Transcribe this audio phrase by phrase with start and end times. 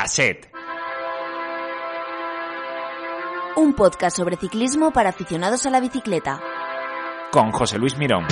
[0.00, 0.48] Cassette.
[3.54, 6.40] Un podcast sobre ciclismo para aficionados a la bicicleta.
[7.30, 8.24] Con José Luis Mirón.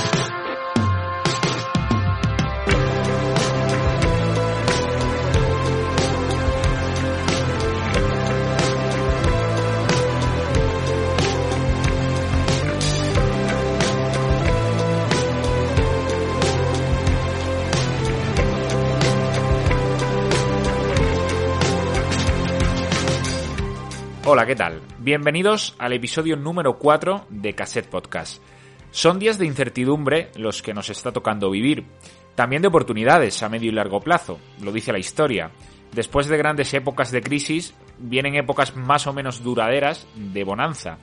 [24.31, 24.83] Hola, ¿qué tal?
[24.98, 28.43] Bienvenidos al episodio número 4 de Cassette Podcast.
[28.91, 31.87] Son días de incertidumbre los que nos está tocando vivir,
[32.34, 35.51] también de oportunidades a medio y largo plazo, lo dice la historia.
[35.95, 40.99] Después de grandes épocas de crisis, vienen épocas más o menos duraderas de bonanza.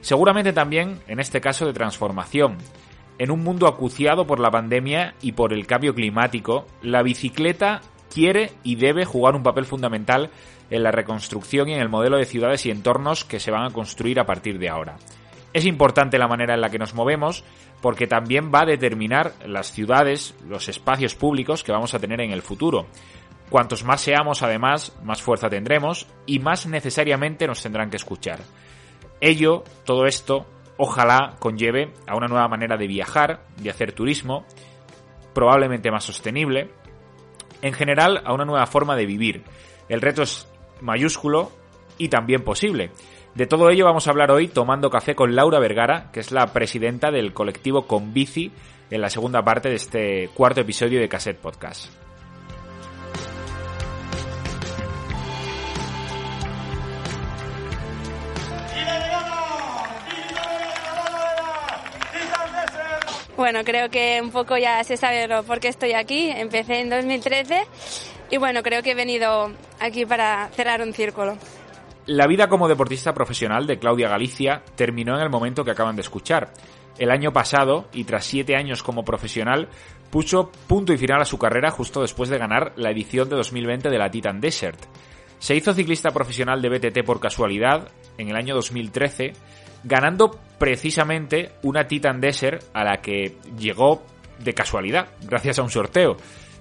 [0.00, 2.56] Seguramente también, en este caso, de transformación.
[3.18, 8.52] En un mundo acuciado por la pandemia y por el cambio climático, la bicicleta quiere
[8.64, 10.30] y debe jugar un papel fundamental
[10.70, 13.72] en la reconstrucción y en el modelo de ciudades y entornos que se van a
[13.72, 14.96] construir a partir de ahora.
[15.52, 17.44] Es importante la manera en la que nos movemos
[17.80, 22.30] porque también va a determinar las ciudades, los espacios públicos que vamos a tener en
[22.30, 22.86] el futuro.
[23.48, 28.38] Cuantos más seamos, además, más fuerza tendremos y más necesariamente nos tendrán que escuchar.
[29.20, 30.46] Ello, todo esto,
[30.76, 34.44] ojalá conlleve a una nueva manera de viajar, de hacer turismo,
[35.34, 36.70] probablemente más sostenible,
[37.60, 39.42] en general a una nueva forma de vivir.
[39.88, 40.49] El reto es
[40.82, 41.52] mayúsculo
[41.98, 42.90] y también posible.
[43.34, 46.52] De todo ello vamos a hablar hoy tomando café con Laura Vergara, que es la
[46.52, 48.50] presidenta del colectivo Con Bici,
[48.90, 51.92] en la segunda parte de este cuarto episodio de Cassette Podcast.
[63.36, 66.30] Bueno, creo que un poco ya se sabe por qué estoy aquí.
[66.30, 67.62] Empecé en 2013
[68.30, 71.36] y bueno, creo que he venido aquí para cerrar un círculo.
[72.06, 76.02] La vida como deportista profesional de Claudia Galicia terminó en el momento que acaban de
[76.02, 76.52] escuchar.
[76.98, 79.68] El año pasado, y tras siete años como profesional,
[80.10, 83.90] puso punto y final a su carrera justo después de ganar la edición de 2020
[83.90, 84.78] de la Titan Desert.
[85.38, 87.88] Se hizo ciclista profesional de BTT por casualidad
[88.18, 89.32] en el año 2013,
[89.84, 94.02] ganando precisamente una Titan Desert a la que llegó
[94.38, 96.16] de casualidad, gracias a un sorteo.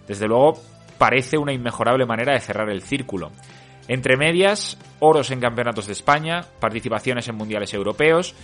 [0.08, 0.62] Desde luego,
[1.00, 3.32] parece una inmejorable manera de cerrar el círculo.
[3.88, 8.36] Entre medias, oros en campeonatos de España, participaciones en mundiales europeos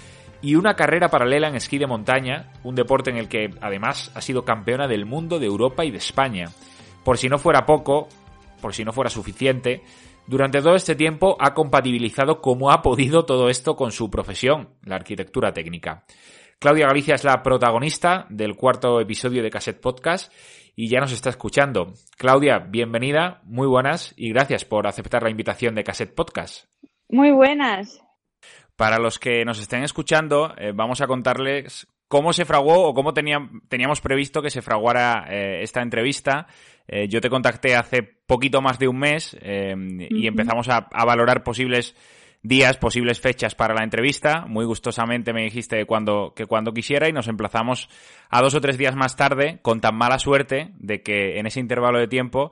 [0.42, 4.22] y una carrera paralela en esquí de montaña, un deporte en el que además ha
[4.22, 6.46] sido campeona del mundo, de Europa y de España.
[7.04, 8.08] Por si no fuera poco,
[8.60, 9.84] por si no fuera suficiente,
[10.26, 14.96] durante todo este tiempo ha compatibilizado como ha podido todo esto con su profesión, la
[14.96, 16.06] arquitectura técnica.
[16.58, 20.32] Claudia Galicia es la protagonista del cuarto episodio de Cassette Podcast
[20.76, 21.94] y ya nos está escuchando.
[22.18, 26.66] Claudia, bienvenida, muy buenas y gracias por aceptar la invitación de Cassette Podcast.
[27.10, 28.02] Muy buenas.
[28.76, 33.14] Para los que nos estén escuchando, eh, vamos a contarles cómo se fraguó o cómo
[33.14, 36.48] teníamos previsto que se fraguara eh, esta entrevista.
[36.88, 41.96] Eh, yo te contacté hace poquito más de un mes y empezamos a, valorar posibles
[42.46, 44.46] días, posibles fechas para la entrevista.
[44.48, 47.90] Muy gustosamente me dijiste cuando, que cuando quisiera y nos emplazamos
[48.30, 51.60] a dos o tres días más tarde con tan mala suerte de que en ese
[51.60, 52.52] intervalo de tiempo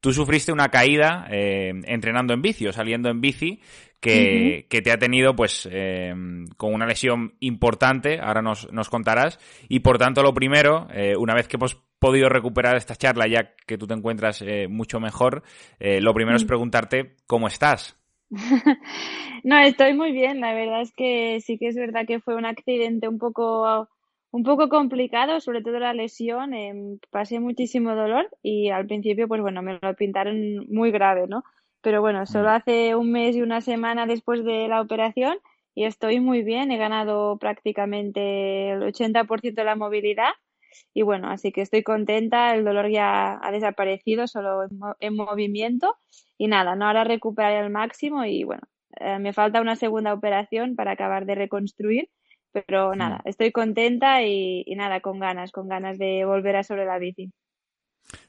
[0.00, 3.60] tú sufriste una caída eh, entrenando en bici o saliendo en bici
[4.00, 6.12] que, que te ha tenido pues eh,
[6.56, 9.38] con una lesión importante, ahora nos, nos contarás,
[9.68, 13.54] y por tanto lo primero, eh, una vez que hemos podido recuperar esta charla ya
[13.64, 15.44] que tú te encuentras mucho mejor,
[15.78, 18.01] lo primero es preguntarte cómo estás.
[19.44, 20.40] no, estoy muy bien.
[20.40, 23.88] La verdad es que sí que es verdad que fue un accidente un poco,
[24.30, 26.54] un poco complicado, sobre todo la lesión.
[26.54, 31.44] Em, pasé muchísimo dolor y al principio, pues bueno, me lo pintaron muy grave, ¿no?
[31.82, 32.52] Pero bueno, solo mm.
[32.52, 35.36] hace un mes y una semana después de la operación
[35.74, 36.70] y estoy muy bien.
[36.70, 40.30] He ganado prácticamente el 80% de la movilidad.
[40.94, 44.68] Y bueno, así que estoy contenta, el dolor ya ha desaparecido, solo
[45.00, 45.96] en movimiento
[46.38, 48.62] y nada, no ahora recuperar al máximo y bueno,
[48.98, 52.08] eh, me falta una segunda operación para acabar de reconstruir,
[52.52, 56.98] pero nada, estoy contenta y, nada, con ganas, con ganas de volver a sobre la
[56.98, 57.32] bici.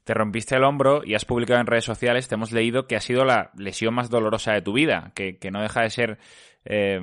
[0.04, 3.02] te rompiste el hombro y has publicado en redes sociales, te hemos leído que ha
[3.02, 6.20] sido la lesión más dolorosa de tu vida, que, que no deja de ser
[6.66, 7.00] eh,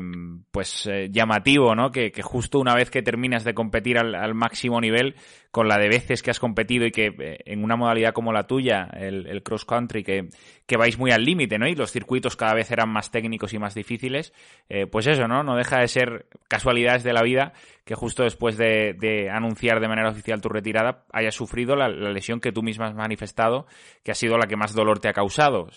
[0.51, 1.91] pues eh, llamativo, ¿no?
[1.91, 5.17] Que, justo una vez que terminas de competir al, máximo nivel,
[5.51, 8.47] con la de veces que has competido y que eh, en una modalidad como la
[8.47, 10.29] tuya, el, cross country, que,
[10.77, 11.67] vais muy al límite, ¿no?
[11.67, 14.33] Y los circuitos cada vez eran más técnicos y más difíciles,
[14.69, 15.43] eh, pues eso, ¿no?
[15.43, 17.53] No deja de ser casualidades de la vida
[17.85, 22.53] que justo después de, anunciar de manera oficial tu retirada hayas sufrido la lesión que
[22.53, 23.67] tú misma has manifestado,
[24.05, 25.69] que ha sido la que más dolor te ha causado.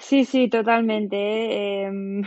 [0.00, 1.16] Sí, sí, totalmente.
[1.86, 2.22] Eh,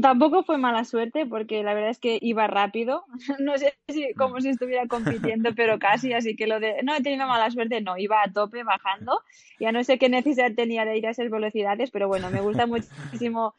[0.00, 3.04] tampoco fue mala suerte porque la verdad es que iba rápido.
[3.40, 6.12] No sé si como si estuviera compitiendo, pero casi.
[6.12, 9.20] Así que lo de no he tenido mala suerte, no, iba a tope bajando.
[9.58, 12.68] Ya no sé qué necesidad tenía de ir a esas velocidades, pero bueno, me gustan
[12.70, 13.54] muchísimo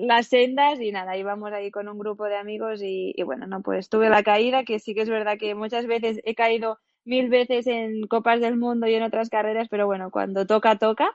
[0.00, 3.62] las sendas y nada, íbamos ahí con un grupo de amigos y, y bueno, no,
[3.62, 7.28] pues tuve la caída, que sí que es verdad que muchas veces he caído mil
[7.28, 11.10] veces en Copas del Mundo y en otras carreras, pero bueno, cuando toca, toca.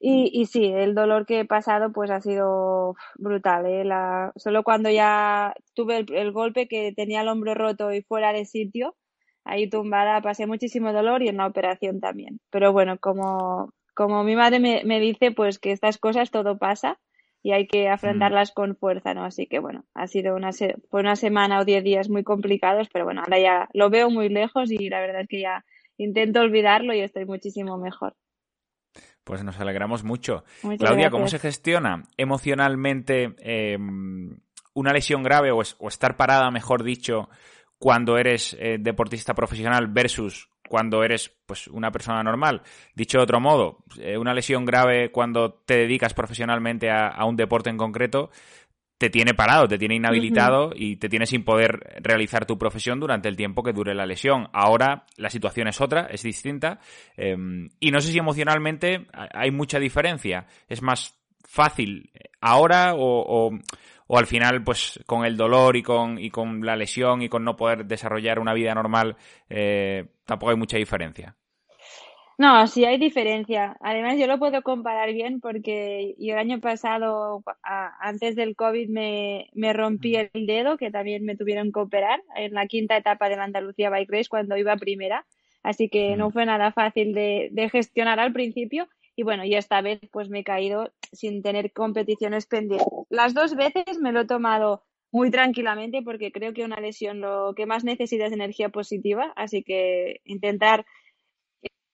[0.00, 3.66] Y, y, sí, el dolor que he pasado pues ha sido brutal.
[3.66, 3.84] ¿eh?
[3.84, 8.32] La, solo cuando ya tuve el, el, golpe que tenía el hombro roto y fuera
[8.32, 8.96] de sitio,
[9.44, 12.40] ahí tumbada, pasé muchísimo dolor y en la operación también.
[12.50, 16.98] Pero bueno, como, como mi madre me, me dice, pues que estas cosas todo pasa
[17.42, 18.54] y hay que afrontarlas mm.
[18.54, 19.24] con fuerza, ¿no?
[19.24, 22.88] Así que bueno, ha sido una, se fue una semana o diez días muy complicados,
[22.92, 25.64] pero bueno, ahora ya lo veo muy lejos y la verdad es que ya
[25.98, 28.16] intento olvidarlo y estoy muchísimo mejor.
[29.24, 30.44] Pues nos alegramos mucho.
[30.62, 31.10] Muchas Claudia, gracias.
[31.10, 33.78] ¿cómo se gestiona emocionalmente eh,
[34.74, 37.30] una lesión grave o, es, o, estar parada, mejor dicho,
[37.78, 42.62] cuando eres eh, deportista profesional versus cuando eres pues una persona normal?
[42.94, 47.36] Dicho de otro modo, eh, una lesión grave cuando te dedicas profesionalmente a, a un
[47.36, 48.30] deporte en concreto
[48.98, 50.76] te tiene parado, te tiene inhabilitado uh -huh.
[50.76, 54.48] y te tiene sin poder realizar tu profesión durante el tiempo que dure la lesión.
[54.52, 56.78] Ahora la situación es otra, es distinta
[57.16, 57.36] eh,
[57.80, 60.46] y no sé si emocionalmente hay mucha diferencia.
[60.68, 62.10] Es más fácil
[62.40, 63.58] ahora o, o,
[64.06, 67.44] o, al final pues con el dolor y con, y con la lesión y con
[67.44, 69.16] no poder desarrollar una vida normal
[69.48, 71.36] eh, tampoco hay mucha diferencia.
[72.36, 73.76] No, sí hay diferencia.
[73.80, 78.88] Además, yo lo puedo comparar bien porque yo el año pasado, a, antes del COVID,
[78.88, 83.28] me, me, rompí el dedo, que también me tuvieron que operar en la quinta etapa
[83.28, 85.24] de la Andalucía Bike Race cuando iba primera.
[85.62, 88.88] Así que no fue nada fácil de, de gestionar al principio.
[89.16, 92.88] Y bueno, y esta vez pues me he caído sin tener competiciones pendientes.
[93.10, 94.82] Las dos veces me lo he tomado
[95.12, 99.32] muy tranquilamente porque creo que una lesión lo que más necesita es energía positiva.
[99.36, 100.84] Así que intentar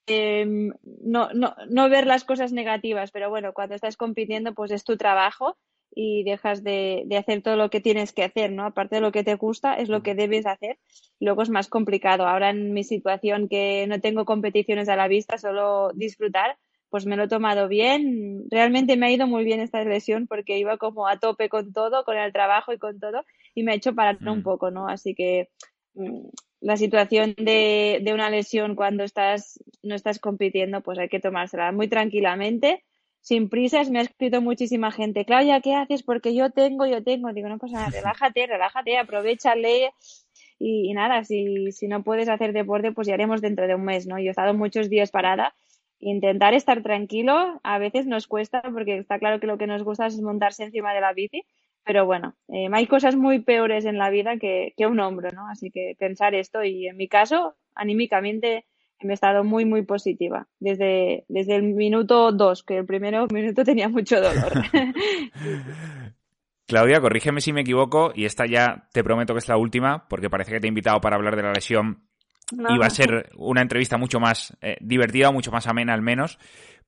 [0.07, 4.83] eh, no, no, no ver las cosas negativas, pero bueno, cuando estás compitiendo, pues es
[4.83, 5.57] tu trabajo
[5.93, 8.65] y dejas de, de, hacer todo lo que tienes que hacer, ¿no?
[8.65, 10.79] Aparte de lo que te gusta, es lo que debes hacer.
[11.19, 12.25] Luego es más complicado.
[12.25, 16.57] Ahora en mi situación que no tengo competiciones a la vista, solo disfrutar,
[16.91, 18.45] pues me lo he tomado bien.
[18.51, 22.03] Realmente me ha ido muy bien esta lesión porque iba como a tope con todo,
[22.03, 23.23] con el trabajo y con todo,
[23.55, 24.27] y me ha hecho parar mm.
[24.27, 24.87] un poco, ¿no?
[24.87, 25.49] Así que
[25.93, 26.27] mm,
[26.61, 31.71] la situación de, de, una lesión cuando estás, no estás compitiendo, pues hay que tomársela
[31.71, 32.83] muy tranquilamente,
[33.19, 33.89] sin prisas.
[33.89, 36.03] Me ha escrito muchísima gente, Claudia, ¿qué haces?
[36.03, 37.33] Porque yo tengo, yo tengo.
[37.33, 39.91] Digo, no pasa nada, relájate, relájate, aprovechale.
[40.59, 43.83] Y, y nada, si, si no puedes hacer deporte, pues ya haremos dentro de un
[43.83, 44.19] mes, ¿no?
[44.19, 45.55] Yo he estado muchos días parada.
[45.99, 50.07] Intentar estar tranquilo a veces nos cuesta porque está claro que lo que nos gusta
[50.07, 51.43] es montarse encima de la bici,
[51.83, 55.47] pero bueno, eh, hay cosas muy peores en la vida que, que, un hombro, ¿no?
[55.47, 58.65] Así que pensar esto y en mi caso, anímicamente
[59.03, 60.47] me he estado muy, muy positiva.
[60.59, 64.53] Desde, desde el minuto dos, que el primero minuto tenía mucho dolor.
[66.67, 70.29] Claudia, corrígeme si me equivoco y esta ya te prometo que es la última porque
[70.29, 72.05] parece que te he invitado para hablar de la lesión.
[72.55, 72.73] No.
[72.73, 76.39] Iba a ser una entrevista mucho más eh, divertida, mucho más amena al menos,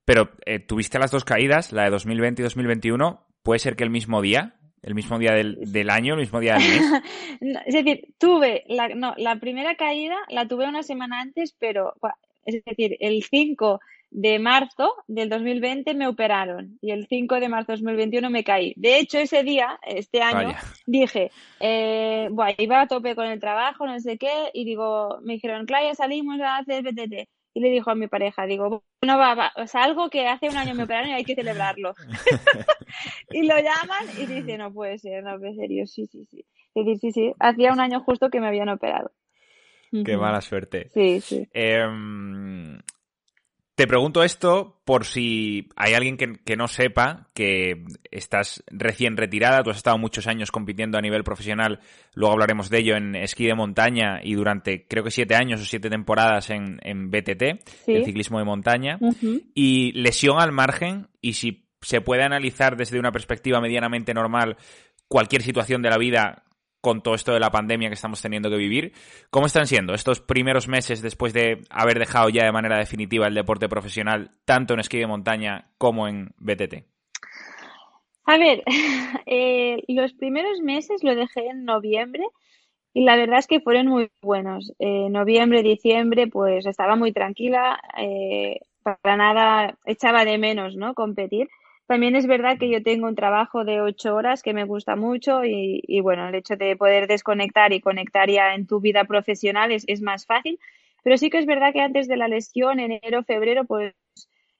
[0.04, 3.26] pero eh, tuviste las dos caídas, la de 2020 y 2021.
[3.42, 4.56] ¿Puede ser que el mismo día?
[4.84, 7.02] El mismo día del, del, año, el mismo día del mes.
[7.66, 11.94] es decir, tuve la, no, la primera caída la tuve una semana antes, pero
[12.44, 17.72] es decir, el 5 de marzo del 2020 me operaron y el 5 de marzo
[17.72, 18.74] del 2021 me caí.
[18.76, 20.62] De hecho, ese día, este año, Vaya.
[20.86, 25.34] dije, eh, bueno, iba a tope con el trabajo, no sé qué, y digo, me
[25.34, 29.34] dijeron, Claudia, salimos a hacer BTT y le dijo a mi pareja, digo, no va,
[29.34, 31.94] va, o sea, algo que hace un año me operaron y hay que celebrarlo.
[33.30, 36.44] y lo llaman y dice, no puede ser, no puede ser, yo sí, sí, sí.
[36.74, 39.12] Es decir, sí, sí, hacía un año justo que me habían operado.
[40.04, 40.90] Qué mala suerte.
[40.92, 41.48] Sí, sí.
[41.52, 41.86] Eh,
[43.74, 49.70] Te pregunto esto por si hay alguien que, no sepa que estás recién retirada, tú
[49.70, 51.80] has estado muchos años compitiendo a nivel profesional,
[52.14, 55.64] luego hablaremos de ello en esquí de montaña y durante creo que siete años o
[55.64, 59.00] siete temporadas en, en BTT, el ciclismo de montaña,
[59.54, 64.56] y lesión al margen y si se puede analizar desde una perspectiva medianamente normal
[65.08, 66.44] cualquier situación de la vida
[66.84, 68.92] con todo esto de la pandemia que estamos teniendo que vivir.
[69.30, 73.32] ¿Cómo están siendo estos primeros meses después de haber dejado ya de manera definitiva el
[73.32, 76.84] deporte profesional, tanto en esquí de montaña como en BTT?
[78.26, 78.62] A ver,
[79.26, 82.22] eh, los primeros meses lo dejé en noviembre
[82.92, 84.70] y la verdad es que fueron muy buenos.
[84.78, 90.92] Eh, noviembre, diciembre, pues estaba muy tranquila, eh, para nada echaba de menos, ¿no?
[90.92, 91.48] Competir.
[91.86, 95.44] También es verdad que yo tengo un trabajo de ocho horas que me gusta mucho
[95.44, 99.70] y, y bueno, el hecho de poder desconectar y conectar ya en tu vida profesional
[99.70, 100.58] es, es más fácil.
[101.02, 103.94] Pero sí que es verdad que antes de la lesión, enero, febrero, pues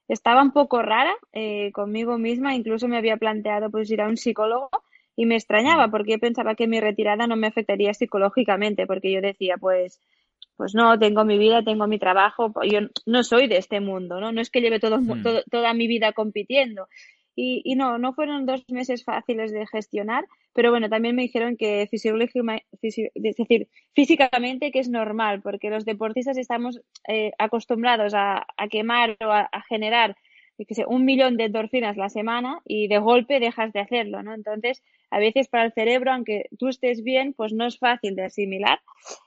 [0.09, 2.55] estaba un poco rara eh, conmigo misma.
[2.55, 4.69] Incluso me había planteado pues ir a un psicólogo
[5.17, 9.57] y me extrañaba porque pensaba que mi retirada no me afectaría psicológicamente porque yo decía
[9.59, 10.01] pues
[10.57, 14.33] pues no, tengo mi vida, tengo mi trabajo, yo no soy de este mundo, ¿no?
[14.33, 15.23] No es que lleve todo, hmm.
[15.51, 16.89] toda mi vida compitiendo.
[17.37, 21.57] Y, y, no, no fueron dos meses fáciles de gestionar, pero bueno, también me dijeron
[21.57, 28.47] que fisiológicamente, es decir, físicamente que es normal, porque los deportistas estamos eh, acostumbrados a,
[28.57, 30.15] a, quemar o a, a generar
[30.87, 34.35] un millón de endorfinas la semana y de golpe dejas de hacerlo, ¿no?
[34.35, 38.25] Entonces, a veces para el cerebro, aunque tú estés bien, pues no es fácil de
[38.25, 38.81] asimilar.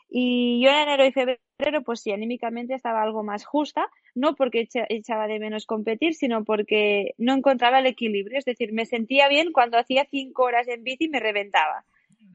[0.10, 4.68] Y yo en enero y febrero, pues sí, anímicamente estaba algo más justa, no porque
[4.90, 8.38] echaba de menos competir, sino porque no encontraba el equilibrio.
[8.38, 11.86] Es decir, me sentía bien cuando hacía cinco horas en bici y me reventaba.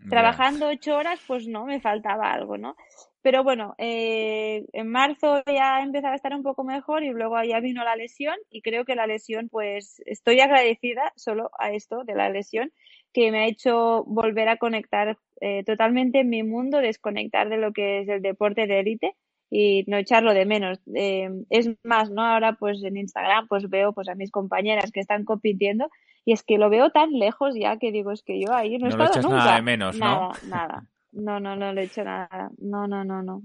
[0.08, 2.76] Trabajando ocho horas, pues no, me faltaba algo, ¿no?
[3.22, 7.60] Pero bueno, eh, en marzo ya empezaba a estar un poco mejor y luego ya
[7.60, 12.16] vino la lesión y creo que la lesión, pues estoy agradecida solo a esto de
[12.16, 12.72] la lesión
[13.12, 17.72] que me ha hecho volver a conectar eh, totalmente en mi mundo, desconectar de lo
[17.72, 19.16] que es el deporte de élite
[19.50, 20.80] y no echarlo de menos.
[20.94, 22.24] Eh, es más, ¿no?
[22.24, 25.90] Ahora pues en Instagram pues veo pues a mis compañeras que están compitiendo
[26.24, 28.86] y es que lo veo tan lejos ya que digo, es que yo ahí no
[28.86, 29.36] he estado nunca.
[29.36, 30.06] Nada de menos, ¿no?
[30.06, 30.86] Nada, nada.
[31.12, 32.50] No, no, no le echo nada.
[32.58, 33.42] No, no, no, no.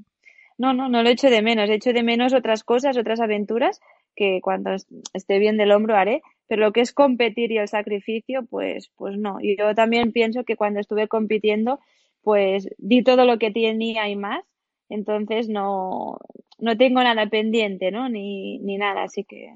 [0.58, 1.70] No, no, no lo echo de menos.
[1.70, 3.80] Echo de menos otras cosas, otras aventuras
[4.16, 4.72] que cuando
[5.14, 9.18] esté bien del hombro haré, pero lo que es competir y el sacrificio, pues, pues
[9.18, 9.38] no.
[9.42, 11.80] Y yo también pienso que cuando estuve compitiendo,
[12.24, 14.44] pues di todo lo que tenía y más,
[14.90, 16.18] entonces no,
[16.60, 18.10] no tengo nada pendiente, ¿no?
[18.10, 19.54] Ni, ni nada, así que,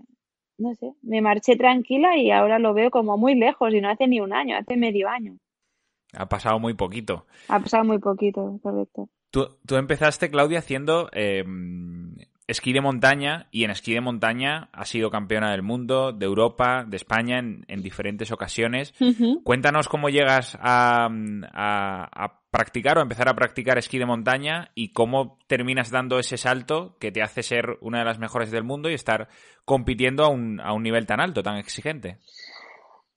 [0.59, 4.07] no sé, me marché tranquila y ahora lo veo como muy lejos y no hace
[4.07, 5.37] ni un año, hace medio año.
[6.13, 7.25] Ha pasado muy poquito.
[7.47, 9.09] Ha pasado muy poquito, correcto.
[9.29, 11.43] Tú, tú empezaste, Claudia, haciendo eh,
[12.51, 16.83] esquí de montaña y en esquí de montaña has sido campeona del mundo, de Europa,
[16.85, 18.93] de España en, diferentes ocasiones.
[19.43, 21.09] Cuéntanos cómo llegas a,
[22.51, 26.97] practicar o a empezar a practicar esquí de montaña y cómo terminas dando ese salto
[26.99, 29.29] que te hace ser una de las mejores del mundo y estar
[29.63, 32.17] compitiendo a un, a un nivel tan alto, tan exigente.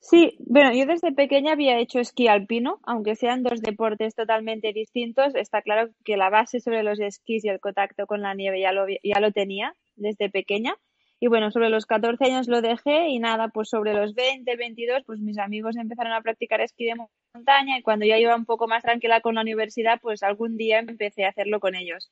[0.07, 5.35] Sí, bueno, yo desde pequeña había hecho esquí alpino, aunque sean dos deportes totalmente distintos,
[5.35, 8.73] está claro que la base sobre los esquís y el contacto con la nieve ya
[8.73, 10.77] lo, ya lo tenía desde pequeña.
[11.21, 15.05] Y bueno, sobre los 14 años lo dejé y nada, pues sobre los 20, 22,
[15.07, 16.97] pues mis amigos empezaron a practicar esquí de
[17.33, 20.81] montaña y cuando ya iba un poco más tranquila con la universidad, pues algún día
[20.81, 22.11] empecé a hacerlo con ellos.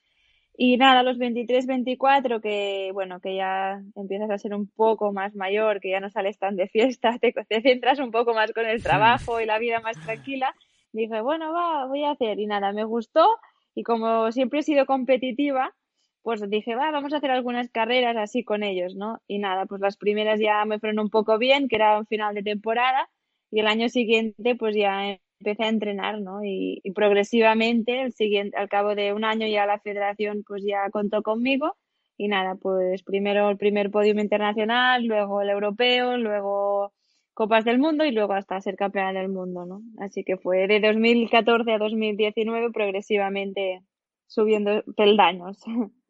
[0.54, 5.34] Y nada, los 23, 24, que bueno, que ya empiezas a ser un poco más
[5.34, 8.66] mayor, que ya no sales tan de fiesta, te, te centras un poco más con
[8.66, 10.54] el trabajo y la vida más tranquila,
[10.92, 12.38] dije, bueno, va, voy a hacer.
[12.38, 13.26] Y nada, me gustó
[13.74, 15.74] y como siempre he sido competitiva,
[16.22, 19.20] pues dije, va, vamos a hacer algunas carreras así con ellos, ¿no?
[19.26, 22.34] Y nada, pues las primeras ya me fueron un poco bien, que era un final
[22.34, 23.08] de temporada,
[23.50, 26.44] y el año siguiente pues ya empecé a entrenar, ¿no?
[26.44, 31.22] Y, progresivamente, el siguiente, al cabo de un año ya la federación pues ya contó
[31.22, 31.76] conmigo
[32.16, 36.92] y nada, pues primero el primer podium internacional, luego el europeo, luego
[37.34, 39.82] Copas del Mundo y luego hasta ser campeona del mundo, ¿no?
[39.98, 43.82] Así que fue de 2014 a 2019 progresivamente
[44.26, 45.58] subiendo peldaños.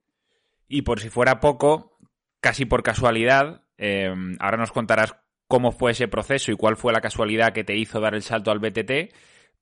[0.68, 1.98] Y por si fuera poco,
[2.40, 4.10] casi por casualidad, eh,
[4.40, 5.14] ahora nos contarás
[5.52, 8.50] cómo fue ese proceso y cuál fue la casualidad que te hizo dar el salto
[8.50, 9.12] al BTT,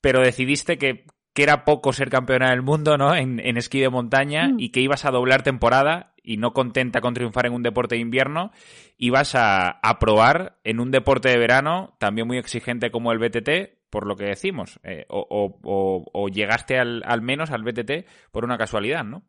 [0.01, 1.05] pero decidiste que,
[1.35, 3.15] era poco ser campeona del mundo, ¿no?
[3.15, 4.61] En, esquí de montaña mm.
[4.61, 8.03] y que ibas a doblar temporada y no contenta con triunfar en un deporte de
[8.03, 8.53] invierno,
[8.99, 14.07] ibas a, probar en un deporte de verano también muy exigente como el BTT, por
[14.07, 19.23] lo que decimos, eh, o, llegaste al, al menos al BTT por una casualidad, ¿no?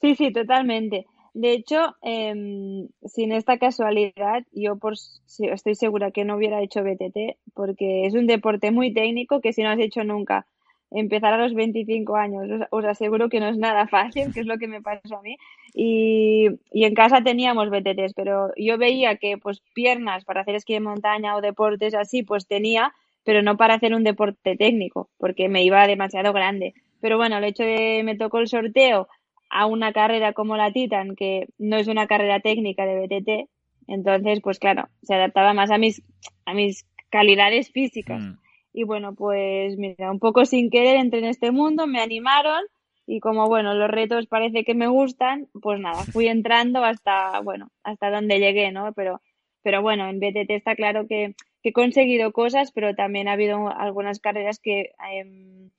[0.00, 1.06] Sí, sí, totalmente.
[1.34, 7.36] De hecho, em, sin esta casualidad, yo por, estoy segura que no hubiera hecho BTT
[7.54, 10.46] porque es un deporte muy técnico que si no has hecho nunca,
[10.90, 14.58] empezar a los 25 años, os, aseguro que no es nada fácil, que es lo
[14.58, 15.36] que me pasó a mí.
[15.74, 20.80] Y, en casa teníamos BTTs, pero yo veía que pues piernas para hacer esquí de
[20.80, 22.92] montaña o deportes así, pues tenía,
[23.24, 26.74] pero no para hacer un deporte técnico, porque me iba demasiado grande.
[27.00, 29.08] Pero bueno, el hecho de me tocó el sorteo
[29.50, 33.48] a una carrera como la Titan, que no es una carrera técnica de BTT,
[33.88, 36.02] entonces, pues claro, se adaptaba más a mis,
[36.44, 38.22] a mis calidades físicas.
[38.22, 38.38] Mm.
[38.74, 42.62] Y bueno, pues mira, un poco sin querer entré en este mundo, me animaron
[43.06, 47.70] y como bueno, los retos parece que me gustan, pues nada, fui entrando hasta, bueno,
[47.82, 48.92] hasta donde llegué, ¿no?
[48.92, 49.22] Pero,
[49.62, 53.68] pero bueno, en BTT está claro que, que he conseguido cosas, pero también ha habido
[53.68, 55.70] algunas carreras que, eh,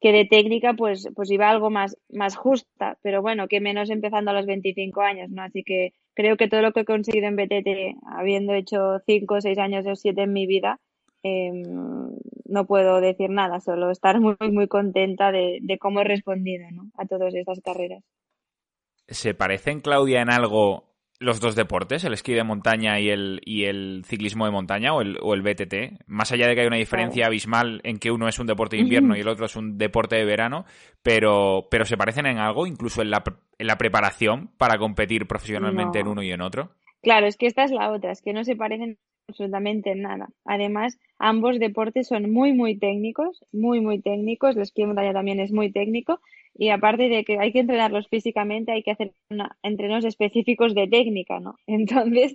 [0.00, 4.30] que de técnica pues, pues iba algo más, más justa, pero bueno, que menos empezando
[4.30, 5.42] a los 25 años, ¿no?
[5.42, 9.58] Así que creo que todo lo que he conseguido en BTT, habiendo hecho 5, 6
[9.58, 10.80] años o 7 en mi vida,
[11.22, 11.52] eh,
[12.46, 16.90] no puedo decir nada, solo estar muy, muy contenta de, de cómo he respondido ¿no?
[16.96, 18.02] a todas estas carreras.
[19.06, 20.89] ¿Se parecen, Claudia, en algo
[21.20, 25.02] los dos deportes, el esquí de montaña y el, y el ciclismo de montaña o
[25.02, 28.26] el, o el BTT, más allá de que hay una diferencia abismal en que uno
[28.26, 30.64] es un deporte de invierno y el otro es un deporte de verano,
[31.02, 33.22] pero, pero se parecen en algo, incluso en la,
[33.58, 36.70] en la preparación para competir profesionalmente en uno y en otro.
[37.02, 38.96] Claro, es que esta es la otra, es que no se parecen
[39.28, 40.30] absolutamente nada.
[40.46, 44.56] Además, ambos deportes son muy, muy técnicos, muy, muy técnicos.
[44.56, 46.20] El esquí de montaña también es muy técnico.
[46.54, 49.12] Y aparte de que hay que entrenarlos físicamente, hay que hacer
[49.62, 51.54] entrenos específicos de técnica, ¿no?
[51.66, 52.34] Entonces,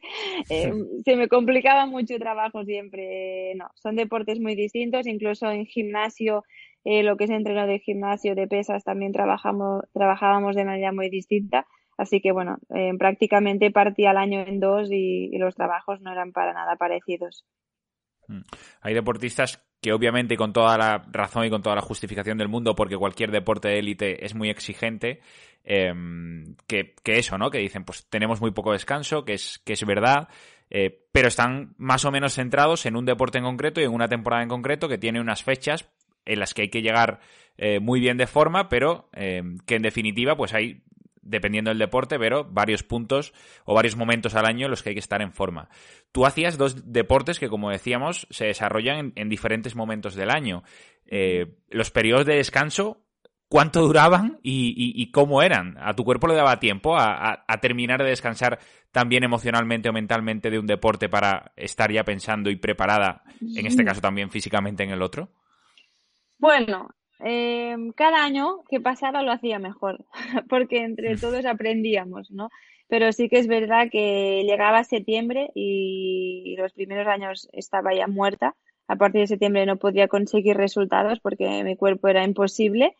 [0.50, 0.72] eh,
[1.04, 3.54] se me complicaba mucho el trabajo siempre.
[3.56, 5.08] No, son deportes muy distintos.
[5.08, 6.44] Incluso en gimnasio,
[6.86, 11.10] eh, lo que es entreno de gimnasio, de pesas, también trabajamos, trabajábamos de manera muy
[11.10, 11.68] distinta.
[11.98, 16.32] Así que bueno, eh, prácticamente partía el año en dos y, los trabajos no eran
[16.32, 17.46] para nada parecidos.
[18.28, 18.42] Mm.
[18.82, 22.76] Hay deportistas que obviamente con toda la razón y con toda la justificación del mundo,
[22.76, 25.22] porque cualquier deporte de élite es muy exigente,
[25.64, 27.52] em, que, eso, ¿no?
[27.52, 30.28] Que dicen, pues tenemos muy poco descanso, que es, que es verdad,
[30.72, 34.08] eh, pero están más o menos centrados en un deporte en concreto y en una
[34.08, 35.88] temporada en concreto que tiene unas fechas
[36.26, 37.20] en las que hay que llegar
[37.58, 40.82] eh, muy bien de forma, pero em, que en definitiva, pues hay
[41.26, 43.34] dependiendo del deporte, pero varios puntos
[43.66, 45.70] o varios momentos al año en los que hay que estar en forma.
[46.12, 50.64] Tú hacías dos deportes que, como decíamos, se desarrollan en, diferentes momentos del año.
[51.06, 53.02] Eh, los periodos de descanso,
[53.50, 55.78] ¿cuánto duraban y, cómo eran?
[55.80, 58.60] ¿A tu cuerpo le daba tiempo a, terminar de descansar
[58.92, 63.84] también emocionalmente o mentalmente de un deporte para estar ya pensando y preparada, en este
[63.84, 65.32] caso también físicamente en el otro?
[66.38, 70.06] Bueno, eh, cada año que pasaba lo hacía mejor,
[70.50, 72.50] porque entre todos aprendíamos, ¿no?
[72.88, 78.56] Pero sí que es verdad que llegaba septiembre y los primeros años estaba ya muerta.
[78.88, 82.96] A partir de septiembre no podía conseguir resultados porque mi cuerpo era imposible.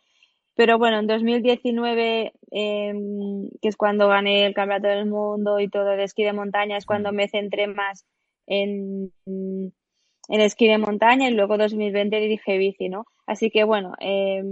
[0.56, 5.90] Pero bueno, en 2019, em, que es cuando gané el Campeonato del Mundo y todo
[5.90, 8.06] de esquí de montaña, es cuando me centré más
[8.46, 9.12] en,
[10.28, 13.06] en esquí de montaña y luego 2020 dije bici, ¿no?
[13.26, 14.42] Así que bueno, eh,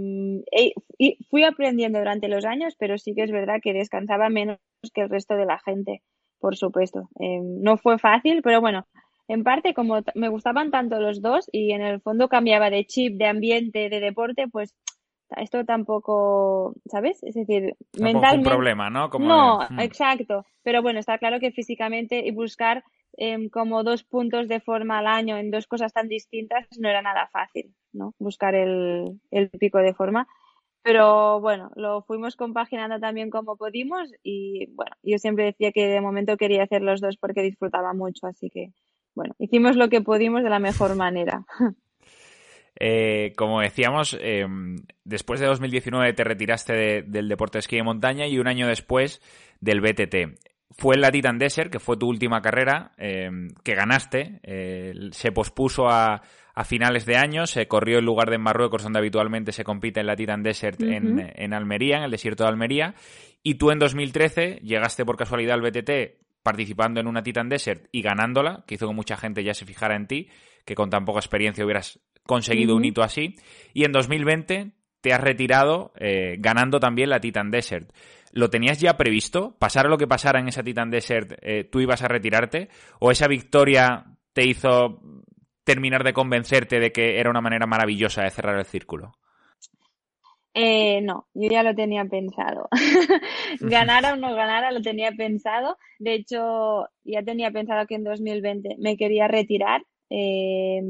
[1.29, 4.57] fui aprendiendo durante los años, pero sí que es verdad que descansaba menos
[4.93, 6.01] que el resto de la gente,
[6.39, 7.09] por supuesto.
[7.19, 8.85] Eh, no fue fácil, pero bueno,
[9.27, 13.17] en parte como me gustaban tanto los dos y en el fondo cambiaba de chip,
[13.17, 14.75] de ambiente, de deporte, pues
[15.37, 17.21] esto tampoco, ¿sabes?
[17.23, 18.49] Es decir, mentalmente.
[18.49, 19.09] un problema, ¿no?
[19.19, 19.79] no, hmm.
[19.79, 20.45] exacto.
[20.63, 22.83] Pero bueno, está claro que físicamente y buscar
[23.17, 27.01] Em, como dos puntos de forma al año en dos cosas tan distintas no era
[27.01, 28.13] nada fácil, ¿no?
[28.19, 30.27] Buscar el, el pico de forma.
[30.81, 36.01] Pero bueno, lo fuimos compaginando también como pudimos y bueno, yo siempre decía que de
[36.01, 38.71] momento quería hacer los dos porque disfrutaba mucho, así que
[39.15, 41.45] bueno, hicimos lo que pudimos de la mejor manera.
[42.77, 44.45] Eh, como decíamos, eh,
[45.05, 49.21] después de 2019 te retiraste del deporte de esquí de montaña y un año después
[49.61, 50.37] del BTT
[50.71, 53.29] fue en la Titan Desert, que fue tu última carrera, eh,
[53.63, 54.39] que ganaste.
[54.43, 56.21] Eh, se pospuso a,
[56.53, 59.99] a, finales de año, se corrió en lugar de en Marruecos, donde habitualmente se compite
[59.99, 62.95] en la Titan Desert en, en, Almería, en el desierto de Almería.
[63.43, 68.01] Y tú en 2013 llegaste por casualidad al BTT participando en una Titan Desert y
[68.01, 70.29] ganándola, que hizo que mucha gente ya se fijara en ti,
[70.63, 73.35] que con tan poca experiencia hubieras conseguido un hito así.
[73.73, 74.71] Y en 2020
[75.05, 77.91] te has retirado eh, ganando también la Titan Desert.
[78.31, 79.55] ¿Lo tenías ya previsto?
[79.59, 82.69] ¿Pasara lo que pasara en esa Titan Desert, eh, tú ibas a retirarte?
[82.99, 84.99] ¿O esa victoria te hizo
[85.63, 89.11] terminar de convencerte de que era una manera maravillosa de cerrar el círculo?
[90.55, 92.67] Eh, no, yo ya lo tenía pensado.
[93.59, 95.77] ganara o no ganara, lo tenía pensado.
[95.99, 99.83] De hecho, ya tenía pensado que en 2020 me quería retirar.
[100.09, 100.81] Eh,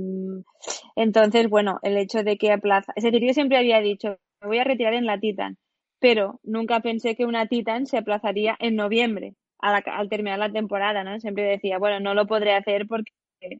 [0.95, 2.93] entonces, bueno, el hecho de que aplaza.
[2.95, 5.57] Es decir, yo siempre había dicho, me voy a retirar en la Titan,
[5.99, 11.19] pero nunca pensé que una Titan se aplazaría en noviembre, al terminar la temporada, ¿no?
[11.19, 13.11] Siempre decía, bueno, no lo podré hacer porque,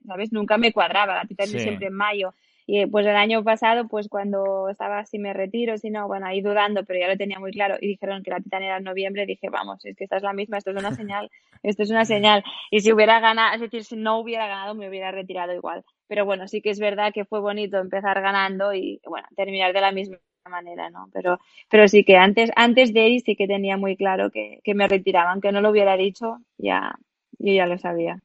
[0.05, 0.31] ¿sabes?
[0.31, 1.15] Nunca me cuadraba.
[1.15, 2.33] La Titan es siempre en mayo
[2.67, 6.41] y pues el año pasado, pues cuando estaba si me retiro, si no, bueno, ahí
[6.41, 9.27] dudando, pero ya lo tenía muy claro y dijeron que la Titan era en noviembre,
[9.27, 11.29] dije, vamos, es que esta es la misma, esto es una señal,
[11.61, 12.43] esto es una señal.
[12.71, 15.83] Y si hubiera ganado, es decir, si no hubiera ganado, me hubiera retirado igual.
[16.07, 19.81] Pero bueno, sí que es verdad que fue bonito empezar ganando y, bueno, terminar de
[19.81, 20.17] la misma
[20.49, 21.09] manera, ¿no?
[21.13, 24.73] Pero, pero sí que antes, antes de ir sí que tenía muy claro que, que
[24.73, 26.95] me retiraban, que no lo hubiera dicho, ya,
[27.37, 28.21] yo ya lo sabía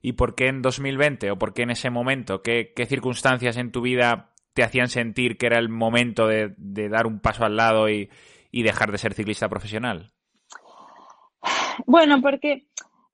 [0.00, 3.80] y por qué en 2020 o por qué en ese momento, qué, circunstancias en tu
[3.80, 8.08] vida te hacían sentir que era el momento de, dar un paso al lado y,
[8.52, 10.12] dejar de ser ciclista profesional?
[11.86, 12.66] Bueno, porque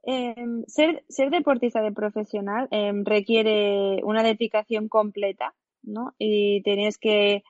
[0.04, 6.14] em, ser, deportista de profesional em, requiere una dedicación completa, ¿no?
[6.16, 7.42] Y tienes que,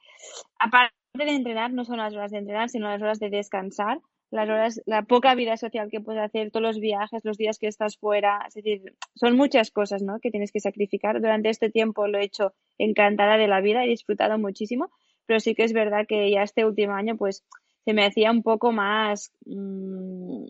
[0.59, 4.01] aparte de entrenar, no son las horas de entrenar, sino las horas de descansar
[4.33, 7.67] las horas, la poca vida social que puedes hacer, todos los viajes, los días que
[7.67, 10.21] estás fuera, es decir, son muchas cosas, ¿no?
[10.21, 11.21] Que tienes que sacrificar.
[11.21, 14.91] Durante este tiempo lo he hecho encantada de la vida, he disfrutado muchísimo,
[15.27, 17.45] pero sí que es verdad que ya este último año, pues,
[17.85, 20.47] se me hacía un poco más, mm,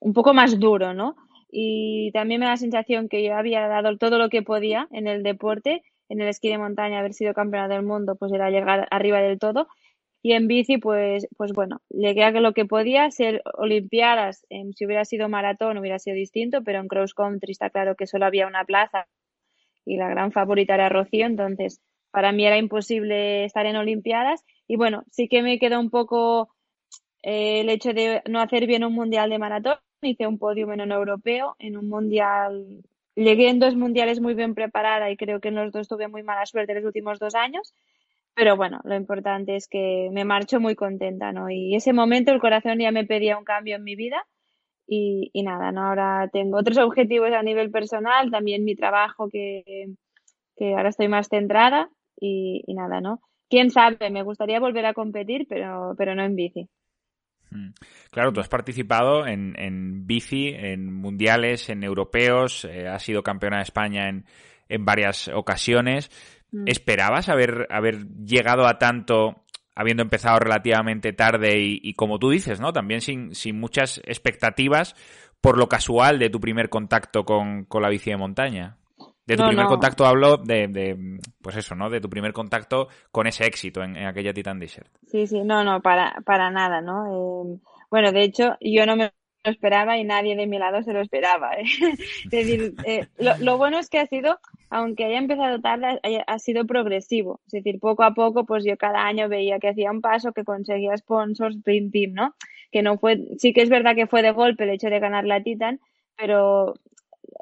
[0.00, 1.14] un poco más duro, ¿no?
[1.50, 5.06] Y también me da la sensación que yo había dado todo lo que podía en
[5.06, 8.88] el deporte, en el esquí de montaña, haber sido campeona del mundo, pues era llegar
[8.90, 9.68] arriba del todo
[10.22, 14.44] y en bici, pues, pues bueno, llegué a lo que podía ser Olimpiadas.
[14.76, 18.26] si hubiera sido maratón hubiera sido distinto, pero en cross country está claro que solo
[18.26, 19.06] había una plaza
[19.86, 21.80] y la gran favorita era Rocío, entonces
[22.10, 24.44] para mí era imposible estar en Olimpiadas.
[24.66, 26.50] Y bueno, sí que me quedó un poco
[27.22, 29.78] eh, el hecho de no hacer bien un mundial de maratón.
[30.02, 32.82] Hice un podio en un europeo, en un mundial.
[33.14, 36.22] Llegué en dos mundiales muy bien preparada y creo que en los dos tuve muy
[36.22, 37.74] mala suerte los últimos dos años.
[38.34, 41.50] Pero bueno, lo importante es que me marcho muy contenta, ¿no?
[41.50, 44.24] Y ese momento el corazón ya me pedía un cambio en mi vida
[44.86, 45.86] y, nada, ¿no?
[45.86, 49.94] Ahora tengo otros objetivos a nivel personal, también mi trabajo que,
[50.56, 51.90] que ahora estoy más centrada
[52.20, 53.20] y, nada, ¿no?
[53.48, 56.68] Quién sabe, me gustaría volver a competir, pero, pero no en bici.
[57.50, 57.70] Mm.
[58.10, 63.56] Claro, tú has participado en, en bici, en mundiales, en europeos, eh, has sido campeona
[63.58, 64.24] de España en,
[64.68, 66.10] en varias ocasiones.
[66.52, 66.64] Mm.
[66.66, 72.72] ¿Esperabas haber, haber llegado a tanto habiendo empezado relativamente tarde y, como tú dices, ¿no?
[72.72, 74.94] También sin, sin, muchas expectativas
[75.40, 78.76] por lo casual de tu primer contacto con, la bici de montaña.
[79.24, 81.88] De tu primer contacto hablo de, pues eso, ¿no?
[81.88, 84.90] De tu primer contacto con ese éxito en, aquella Titan Desert.
[85.06, 87.06] Sí, sí, no, no, para, para nada, ¿no?
[87.06, 87.60] Eh,
[87.90, 89.12] bueno, de hecho, yo no me
[89.44, 91.52] lo esperaba y nadie de mi lado se lo esperaba.
[91.54, 91.64] ¿eh?
[92.24, 96.38] es decir, eh, lo, lo, bueno es que ha sido aunque haya empezado tarde, ha
[96.38, 97.40] sido progresivo.
[97.46, 100.44] Es decir, poco a poco, pues yo cada año veía que hacía un paso, que
[100.44, 102.36] conseguía sponsors, pim, pim, ¿no?
[102.70, 105.24] Que no fue, sí que es verdad que fue de golpe el hecho de ganar
[105.24, 105.80] la Titan,
[106.16, 106.74] pero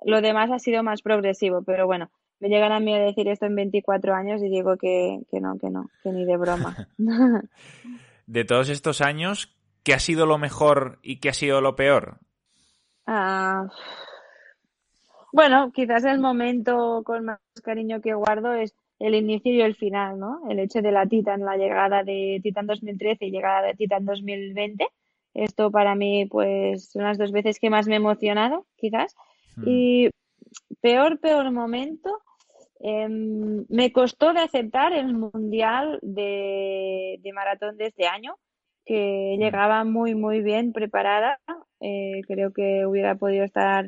[0.06, 1.62] lo demás ha sido más progresivo.
[1.62, 2.10] Pero bueno,
[2.40, 5.58] me llegan a mí a decir esto en 24 años y digo que, que no,
[5.58, 6.88] que no, que ni de broma.
[8.26, 12.20] de todos estos años, ¿qué ha sido lo mejor y qué ha sido lo peor?
[13.06, 13.66] Ah
[15.32, 20.18] bueno, quizás el momento con más cariño que guardo es el inicio y el final,
[20.18, 20.40] ¿no?
[20.50, 24.86] El hecho de la Titan, la llegada de Titan 2013 y llegada de Titan 2020.
[25.34, 29.14] Esto para mí, pues, son las dos veces que más me he emocionado, quizás.
[29.56, 29.64] Hmm.
[29.66, 30.10] Y
[30.80, 32.18] peor, peor momento,
[32.80, 38.36] em, me costó de aceptar el mundial de, maratón de este año,
[38.84, 39.40] que hmm.
[39.40, 41.38] llegaba muy, muy bien preparada.
[41.80, 43.86] Eh, creo que hubiera podido estar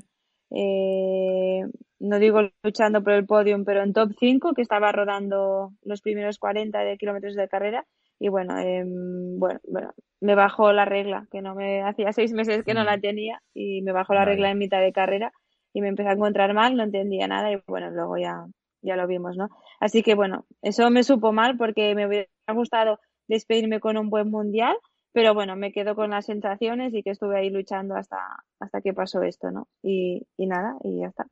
[0.51, 1.63] eh,
[2.01, 6.39] no digo luchando por el podium, pero en top 5, que estaba rodando los primeros
[6.39, 7.87] 40 de kilómetros de carrera.
[8.19, 12.65] Y bueno, em, bueno, bueno, me bajó la regla, que no me hacía seis meses
[12.65, 15.33] que no la tenía, y me bajó la regla en mitad de carrera
[15.73, 18.45] y me empecé a encontrar mal, no entendía nada, y bueno, luego ya,
[18.83, 19.49] ya lo vimos, ¿no?
[19.79, 24.31] Así que bueno, eso me supo mal porque me hubiera gustado despedirme con un buen
[24.31, 24.77] mundial
[25.13, 28.93] pero bueno, me quedo con las sensaciones y que estuve ahí luchando hasta, hasta que
[28.93, 29.67] pasó esto, ¿no?
[29.83, 31.27] Y, nada, y ya está.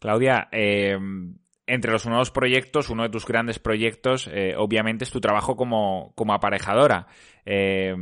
[0.00, 0.98] Claudia, eh,
[1.66, 6.12] entre los nuevos proyectos, uno de tus grandes proyectos, eh, obviamente, es tu trabajo como,
[6.16, 7.06] como aparejadora.
[7.44, 7.94] Eh,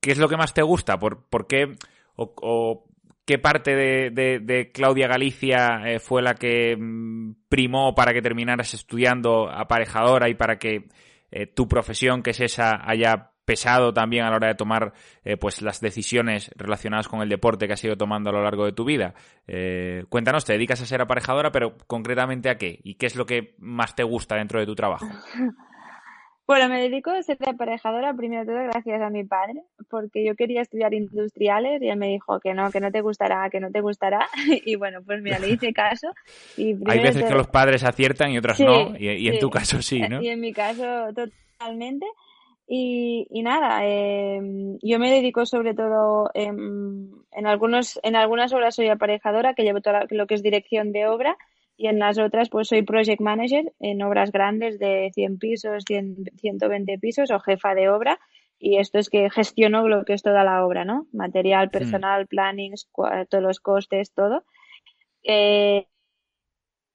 [0.00, 0.98] ¿Qué es lo que más te gusta?
[0.98, 1.76] ¿Por, por qué
[2.16, 2.84] o,
[3.24, 9.48] qué parte de, de, Claudia Galicia fue la que mm, primó para que terminaras estudiando
[9.48, 10.88] aparejadora y para que
[11.54, 14.92] tu profesión, que es esa, haya pesado también a la hora de tomar
[15.24, 18.66] eh, pues las decisiones relacionadas con el deporte que has ido tomando a lo largo
[18.66, 19.14] de tu vida.
[19.46, 23.24] Eh, cuéntanos, te dedicas a ser aparejadora, pero concretamente a qué y qué es lo
[23.24, 25.06] que más te gusta dentro de tu trabajo.
[26.46, 30.34] Bueno, me dedico a ser aparejadora primero de todo gracias a mi padre, porque yo
[30.34, 33.70] quería estudiar industriales y él me dijo que no, que no te gustará, que no
[33.70, 34.26] te gustará.
[34.64, 36.08] Y bueno, pues mira, le hice caso.
[36.56, 40.00] Y Hay veces que los padres aciertan y otras no, y, en tu caso sí,
[40.00, 40.22] ¿no?
[40.22, 42.06] Y en mi caso totalmente.
[42.70, 44.42] Y, y nada, eh,
[44.82, 49.80] yo me dedico sobre todo en, en, algunos, en algunas obras soy aparejadora, que llevo
[49.80, 51.38] todo lo que es dirección de obra,
[51.78, 56.24] y en las otras pues soy project manager en obras grandes de 100 pisos, 100,
[56.36, 58.20] 120 pisos o jefa de obra.
[58.58, 61.06] Y esto es que gestiono lo que es toda la obra, ¿no?
[61.12, 62.74] Material, personal, planning,
[63.30, 64.44] todos los costes, todo.
[65.22, 65.86] Eh,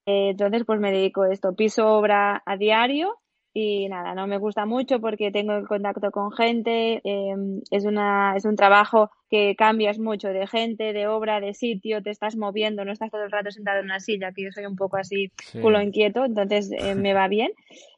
[0.06, 3.23] eh, entonces, pues me dedico a esto, piso obra a diario
[3.56, 8.36] y nada, no me gusta mucho porque tengo el contacto con gente, em, es, una,
[8.36, 12.84] es un trabajo que cambias mucho de gente, de obra, de sitio, te estás moviendo,
[12.84, 15.32] no estás todo el rato sentado en una silla, que yo soy un poco así
[15.62, 17.52] culo inquieto, entonces eh, me va bien.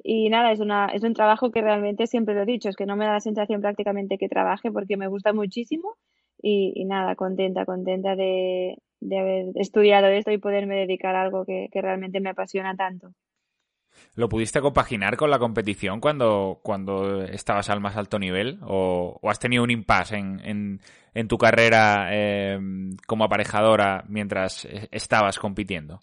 [0.03, 2.85] Y nada, es, una, es un trabajo que realmente siempre lo he dicho, es que
[2.85, 5.95] no me da la sensación prácticamente que trabaje porque me gusta muchísimo
[6.41, 11.69] y, nada, contenta, contenta de, de, haber estudiado esto y poderme dedicar a algo que
[11.73, 13.13] realmente me apasiona tanto.
[14.15, 18.59] ¿Lo pudiste compaginar con la competición cuando, cuando estabas al más alto nivel?
[18.63, 20.79] ¿O, has tenido un impasse en,
[21.13, 22.59] en, tu carrera eh,
[23.07, 25.99] como aparejadora mientras estabas compitiendo?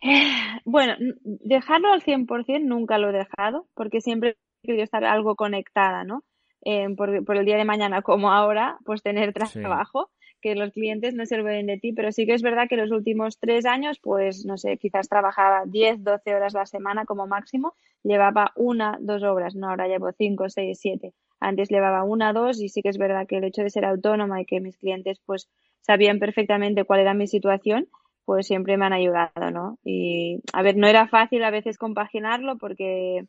[0.64, 6.04] Bueno, dejarlo al 100% nunca lo he dejado, porque siempre he querido estar algo conectada,
[6.04, 6.22] ¿no?
[6.64, 10.10] Eh, por, por, el día de mañana como ahora, pues tener trabajo
[10.42, 12.90] que los clientes no se olviden de ti, pero sí que es verdad que los
[12.90, 17.74] últimos tres años, pues no sé, quizás trabajaba 10, 12 horas la semana como máximo,
[18.02, 21.14] llevaba una, dos obras, no, ahora llevo cinco, seis, siete.
[21.40, 24.40] Antes llevaba una, dos y sí que es verdad que el hecho de ser autónoma
[24.40, 25.48] y que mis clientes pues
[25.80, 27.88] sabían perfectamente cuál era mi situación,
[28.24, 29.78] pues siempre me han ayudado, ¿no?
[29.84, 33.26] Y a ver, no era fácil a veces compaginarlo porque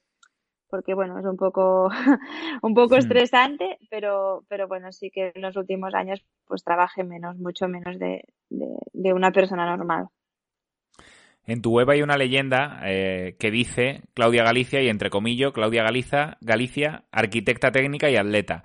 [0.73, 1.91] porque bueno, es un poco,
[2.63, 2.97] un poco hmm.
[2.97, 7.99] estresante, pero, pero bueno, sí que en los últimos años pues trabajé menos, mucho menos
[7.99, 10.07] de, de, una persona normal.
[11.45, 15.83] En tu web hay una leyenda eh, que dice Claudia Galicia y entre comillas Claudia
[15.83, 18.63] Galiza, Galicia, arquitecta técnica y atleta.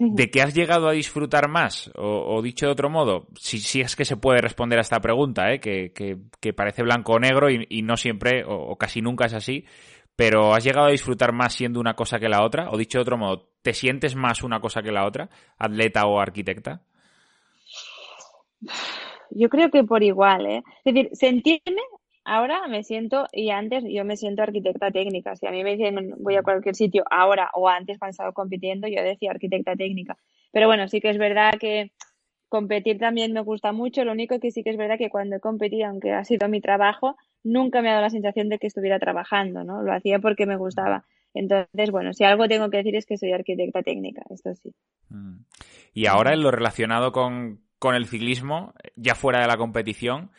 [0.00, 1.90] ¿De qué has llegado a disfrutar más?
[1.96, 5.52] O, dicho de otro modo, si, si, es que se puede responder a esta pregunta,
[5.52, 5.58] ¿eh?
[5.60, 9.64] que, que, parece blanco o negro y, no siempre o, casi nunca es así,
[10.18, 12.70] pero ¿has llegado a disfrutar más siendo una cosa que la otra?
[12.72, 16.18] O dicho de otro modo, ¿te sientes más una cosa que la otra, atleta o
[16.18, 16.82] arquitecta?
[19.30, 20.62] Yo creo que por igual, ¿eh?
[20.84, 21.82] Es decir, sentirme,
[22.24, 25.36] ahora me siento, y antes yo me siento arquitecta técnica.
[25.36, 28.88] Si a mí me dicen voy a cualquier sitio ahora o antes cuando estaba compitiendo,
[28.88, 30.16] yo decía arquitecta técnica.
[30.50, 31.92] Pero bueno, sí que es verdad que
[32.48, 34.04] competir también me gusta mucho.
[34.04, 36.60] Lo único que sí que es verdad que cuando he competido, aunque ha sido mi
[36.60, 39.82] trabajo, nunca me ha dado la sensación de que estuviera trabajando, ¿no?
[39.82, 41.04] Lo hacía porque me gustaba.
[41.34, 44.74] Entonces, bueno, si algo tengo que decir es que soy arquitecta técnica, esto sí.
[45.10, 45.44] Mm.
[45.94, 50.30] Y ahora en lo relacionado con, con el ciclismo, ya fuera de la competición,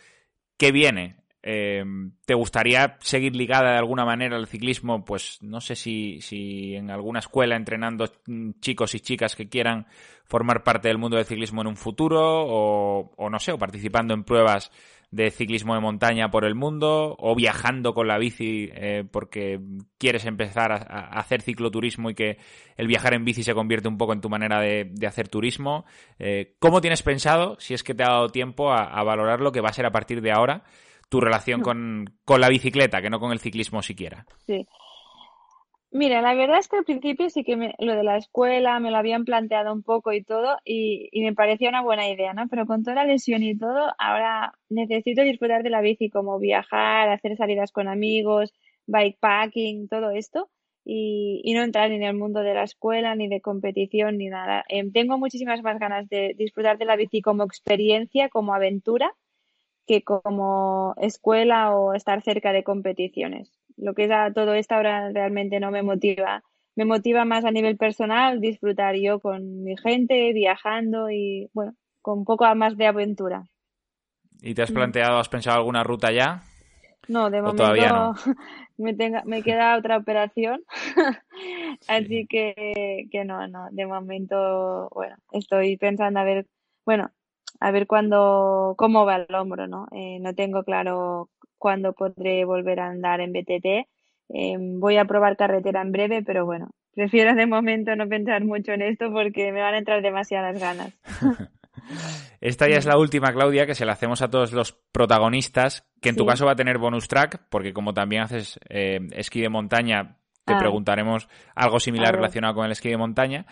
[0.57, 1.17] ¿qué viene?
[1.41, 1.83] Eh,
[2.25, 5.05] ¿Te gustaría seguir ligada de alguna manera al ciclismo?
[5.05, 8.12] Pues no sé si, si en alguna escuela entrenando
[8.59, 9.88] chicos y chicas que quieran
[10.25, 14.13] formar parte del mundo del ciclismo en un futuro o, o no sé, o participando
[14.13, 14.69] en pruebas
[15.12, 19.60] de ciclismo de montaña por el mundo o viajando con la bici eh, porque
[19.98, 20.78] quieres empezar a,
[21.19, 22.38] hacer cicloturismo y que
[22.78, 25.86] el viajar en bici se convierte un poco en tu manera de, hacer turismo.
[26.19, 29.62] Eh, ¿Cómo tienes pensado, si es que te ha dado tiempo, a, valorar lo que
[29.62, 30.63] va a ser a partir de ahora
[31.10, 34.28] tu relación con, con la bicicleta, que no con el ciclismo siquiera?
[34.45, 34.67] Sí.
[35.91, 38.97] Mira, la verdad es que al principio sí que lo de la escuela me lo
[38.97, 42.47] habían planteado un poco y todo y, y, me parecía una buena idea, ¿no?
[42.47, 47.10] Pero con toda la lesión y todo, ahora necesito disfrutar de la bici como viajar,
[47.10, 48.54] hacer salidas con amigos,
[48.86, 50.49] bikepacking, todo esto
[50.86, 54.28] y, y no entrar ni en el mundo de la escuela ni de competición ni
[54.28, 54.63] nada.
[54.69, 59.15] Em, tengo muchísimas más ganas de disfrutar de la bici como experiencia, como aventura,
[59.88, 65.60] que como escuela o estar cerca de competiciones lo que es todo esto ahora realmente
[65.60, 66.44] no me motiva.
[66.76, 72.20] Me motiva más a nivel personal disfrutar yo con mi gente, viajando y, bueno, con
[72.20, 73.44] un poco más de aventura.
[74.42, 74.76] ¿Y te has mm.
[74.76, 76.44] planteado, has pensado alguna ruta ya?
[77.08, 78.13] No, de momento no?
[78.78, 80.62] me, tenga, me queda otra operación,
[81.88, 86.46] así que, que no, no, de momento, bueno, estoy pensando a ver,
[86.86, 87.10] bueno,
[87.60, 89.88] a ver cuándo, cómo va el hombro, ¿no?
[89.92, 93.88] Eh, no tengo claro cuándo podré volver a andar en BTT.
[94.30, 98.72] Em, voy a probar carretera en breve, pero bueno, prefiero de momento no pensar mucho
[98.72, 100.98] en esto porque me van a entrar demasiadas ganas.
[102.41, 106.10] Esta ya es la última, Claudia, que se la hacemos a todos los protagonistas, que
[106.10, 109.50] en tu caso va a tener bonus track, porque como también haces eh, esquí de
[109.50, 110.58] montaña, te Ah.
[110.60, 113.45] preguntaremos algo similar relacionado con el esquí de montaña.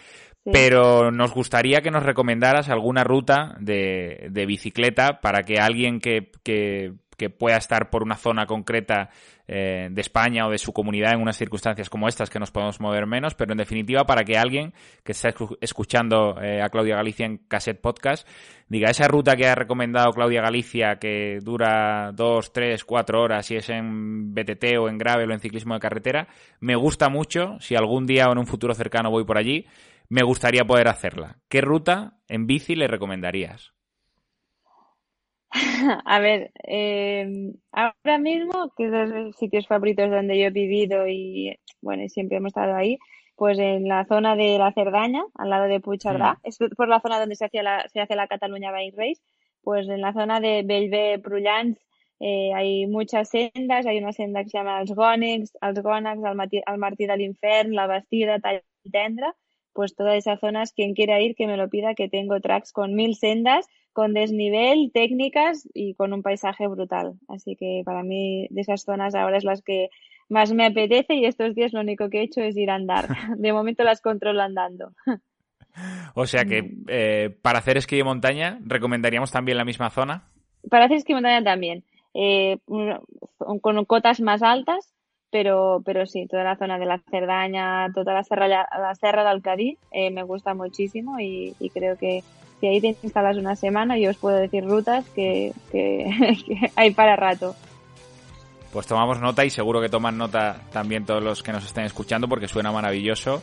[0.43, 0.52] Sí.
[0.54, 6.32] Pero nos gustaría que nos recomendaras alguna ruta de, de bicicleta para que alguien que,
[6.43, 9.10] que- que pueda estar por una zona concreta
[9.47, 12.80] eh, de España o de su comunidad en unas circunstancias como estas que nos podemos
[12.80, 16.95] mover menos, pero en definitiva para que alguien que está escu- escuchando eh, a Claudia
[16.95, 18.27] Galicia en Cassette Podcast
[18.67, 23.56] diga esa ruta que ha recomendado Claudia Galicia que dura dos, tres, cuatro horas si
[23.56, 26.27] es en BTT o en gravel o en ciclismo de carretera,
[26.60, 29.65] me gusta mucho, si algún día o en un futuro cercano voy por allí,
[30.10, 31.38] me gustaría poder hacerla.
[31.49, 33.73] ¿Qué ruta en bici le recomendarías?
[36.05, 41.07] A ver, eh, ahora mismo, que es de los sitios favoritos donde yo he vivido
[41.07, 42.97] y bueno, siempre hemos estado ahí,
[43.36, 46.47] pues en la zona de la Cerdaña, al lado de Puigcerdá, Mm.
[46.47, 49.21] es por la zona donde se hacía la, se hace la Cataluña Bike Race,
[49.62, 51.79] pues en la zona de Bellver, Prullans,
[52.19, 56.36] eh, hay muchas sendas, hay una senda que se llama Els Gònecs, Els Gònecs, el,
[56.36, 59.36] Mati- el Martí de l'Infern, la Bastida, Talltendra,
[59.73, 62.95] pues todas esas zonas, quien quiera ir, que me lo pida, que tengo tracks con
[62.95, 67.15] mil sendas, con desnivel, técnicas y con un paisaje brutal.
[67.27, 69.89] Así que para mí de esas zonas ahora es las que
[70.29, 73.07] más me apetece y estos días lo único que he hecho es ir a andar.
[73.38, 74.91] De momento las controlo andando.
[76.13, 76.86] O sea que Mm.
[76.89, 80.29] eh, para hacer esquí de montaña, ¿recomendaríamos también la misma zona?
[80.69, 81.83] Para hacer esquí de montaña también,
[82.13, 84.93] eh, con cotas más altas,
[85.31, 89.41] pero, pero sí, toda la zona de la Cerdaña, toda la Serra, la Serra del
[89.41, 92.21] Cadí, eh, me gusta muchísimo y, y creo que
[92.60, 96.06] si ahí te instalas una semana, yo os puedo decir rutas que, que,
[96.46, 97.56] que hay para rato.
[98.72, 102.28] Pues tomamos nota y seguro que toman nota también todos los que nos estén escuchando
[102.28, 103.41] porque suena maravilloso.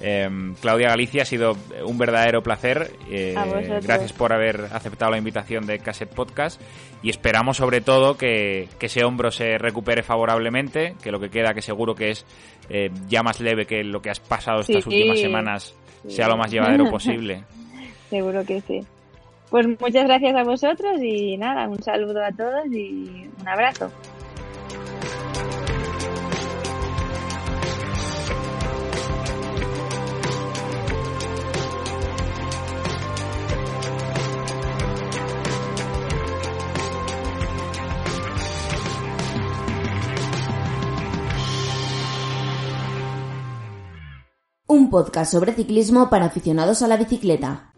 [0.00, 0.28] Eh,
[0.60, 2.90] Claudia Galicia, ha sido un verdadero placer.
[3.08, 3.34] Eh,
[3.82, 6.60] gracias por haber aceptado la invitación de Cassette Podcast
[7.02, 11.54] y esperamos sobre todo que, que ese hombro se recupere favorablemente, que lo que queda,
[11.54, 12.26] que seguro que es
[12.68, 14.90] eh, ya más leve que lo que has pasado estas Sí.
[14.90, 16.16] últimas semanas, Sí.
[16.16, 17.44] sea lo más llevadero posible.
[18.14, 18.86] Seguro que sí.
[19.50, 23.90] Pues muchas gracias a vosotros y nada, un saludo a todos y un abrazo.
[44.68, 47.73] Un podcast sobre ciclismo para aficionados a la bicicleta.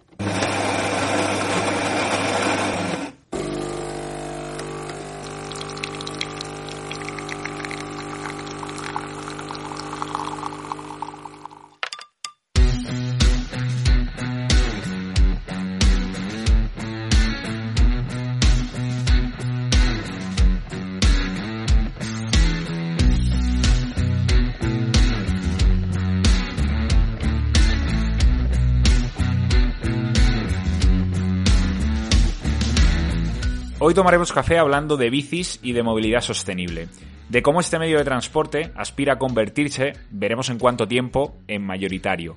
[33.97, 36.87] Tomaremos café hablando de bicis y de movilidad sostenible,
[37.31, 42.37] de cómo este medio de transporte aspira a convertirse, veremos en cuánto tiempo, en mayoritario,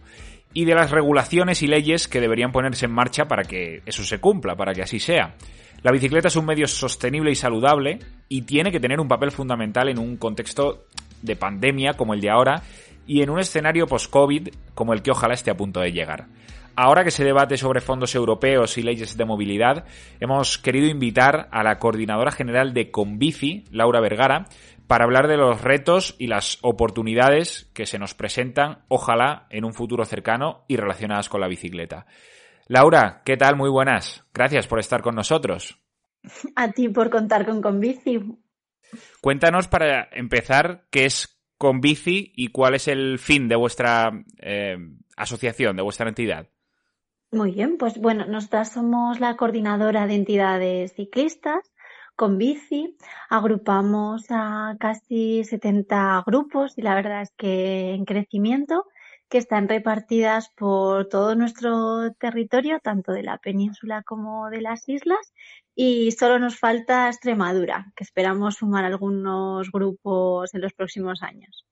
[0.54, 4.20] y de las regulaciones y leyes que deberían ponerse en marcha para que eso se
[4.20, 5.36] cumpla, para que así sea.
[5.84, 9.90] La bicicleta es un medio sostenible y saludable y tiene que tener un papel fundamental
[9.90, 10.86] en un contexto
[11.22, 12.64] de pandemia como el de ahora
[13.06, 16.28] y en un escenario post-COVID como el que ojalá esté a punto de llegar.
[16.82, 19.84] Ahora que se debate sobre fondos europeos y leyes de movilidad,
[20.22, 24.46] hemos querido invitar a la coordinadora general de Conbici, Laura Vergara,
[24.88, 29.74] para hablar de los retos y las oportunidades que se nos presentan, ojalá, en un
[29.74, 32.06] futuro cercano y relacionadas con la bicicleta.
[32.68, 33.58] Laura, ¿qué tal?
[33.58, 34.24] Muy buenas.
[34.34, 35.82] Gracias por estar con nosotros.
[36.56, 38.22] A ti por contar con Conbici.
[39.20, 44.78] Cuéntanos para empezar qué es Conbici y cuál es el fin de vuestra eh,
[45.18, 46.48] asociación, de vuestra entidad.
[47.32, 51.72] Muy bien, pues bueno, nosotras somos la coordinadora de entidades ciclistas
[52.16, 52.98] con bici.
[53.30, 58.86] Agrupamos a casi 70 grupos y la verdad es que en crecimiento
[59.30, 65.34] que están repartidas por todo nuestro territorio, tanto de la península como de las islas,
[65.76, 71.69] y solo nos falta Extremadura, que esperamos sumar algunos grupos en los próximos años.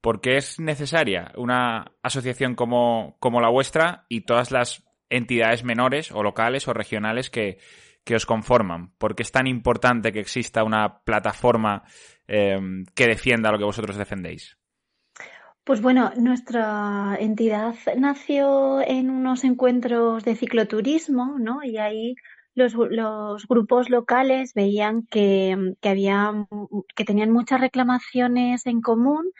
[0.00, 6.10] ¿Por qué es necesaria una asociación como, como la vuestra y todas las entidades menores
[6.12, 7.58] o locales o regionales que,
[8.04, 8.92] que os conforman?
[8.96, 11.82] ¿Por qué es tan importante que exista una plataforma
[12.26, 14.56] em, que defienda lo que vosotros defendéis?
[15.64, 21.62] Pues bueno, nuestra entidad nació en unos encuentros de cicloturismo, ¿no?
[21.62, 22.14] Y ahí
[22.54, 22.74] los,
[23.46, 26.46] grupos locales veían que, que, había,
[26.96, 29.30] que tenían muchas reclamaciones en común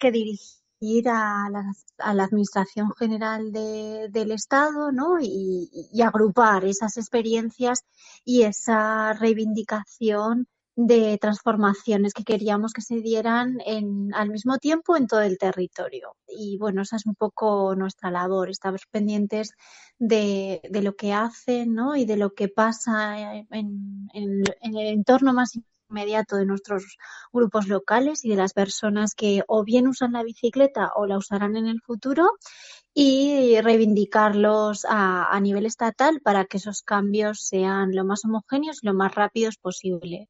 [0.00, 5.18] que dirigir a la, a la Administración General de, del Estado ¿no?
[5.20, 5.70] Y,
[6.02, 7.84] agrupar esas experiencias
[8.24, 15.06] y esa reivindicación de transformaciones que queríamos que se dieran en, al mismo tiempo en
[15.06, 16.16] todo el territorio.
[16.26, 18.48] Y bueno, esa es un poco nuestra labor.
[18.48, 19.52] Estamos pendientes
[19.98, 21.96] de, de lo que hacen ¿no?
[21.96, 23.18] y de lo que pasa
[23.50, 25.58] en, en el entorno más
[25.90, 26.96] inmediato de nuestros
[27.32, 31.56] grupos locales y de las personas que o bien usan la bicicleta o la usarán
[31.56, 32.30] en el futuro
[32.94, 38.94] y reivindicarlos a, nivel estatal para que esos cambios sean lo más homogéneos y lo
[38.94, 40.28] más rápidos posible.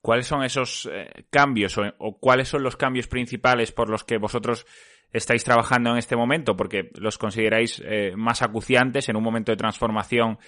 [0.00, 4.18] ¿Cuáles son esos eh, cambios o, o, cuáles son los cambios principales por los que
[4.18, 4.66] vosotros
[5.12, 6.56] estáis trabajando en este momento?
[6.56, 10.38] Porque los consideráis eh, más acuciantes en un momento de transformación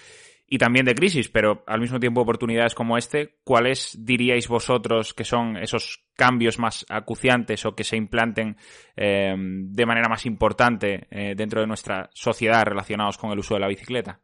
[0.52, 5.22] y también de crisis, pero al mismo tiempo oportunidades como este, ¿cuáles diríais vosotros que
[5.22, 8.56] son esos cambios más acuciantes o que se implanten
[8.96, 13.60] eh, de manera más importante eh, dentro de nuestra sociedad relacionados con el uso de
[13.60, 14.20] la bicicleta?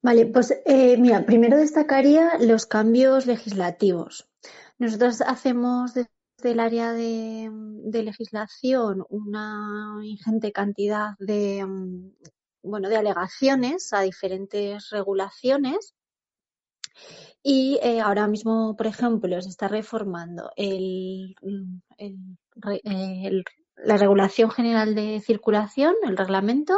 [0.00, 4.30] Vale, pues eh, mira, primero destacaría los cambios legislativos.
[4.78, 6.08] Nosotros hacemos desde
[6.44, 11.66] el área de, de legislación una ingente cantidad de,
[12.66, 15.94] bueno, de alegaciones a diferentes regulaciones.
[17.42, 22.38] Y eh, ahora mismo, por ejemplo, se está reformando el, el,
[22.82, 23.44] el,
[23.76, 26.74] la Regulación General de Circulación, el reglamento,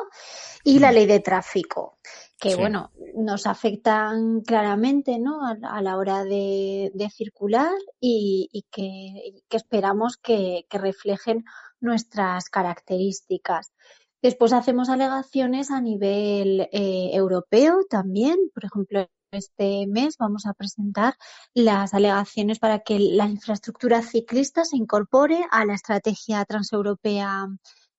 [0.64, 1.96] y la Ley de Tráfico,
[2.38, 2.56] que, sí.
[2.56, 5.46] bueno, nos afectan claramente ¿no?
[5.46, 11.44] a, a la hora de, de circular y, y, que, que, esperamos que, que reflejen
[11.80, 13.72] nuestras características.
[14.20, 18.36] Después hacemos alegaciones a nivel eh, europeo también.
[18.52, 21.14] Por ejemplo, este mes vamos a presentar
[21.54, 27.46] las alegaciones para que la infraestructura ciclista se incorpore a la estrategia transeuropea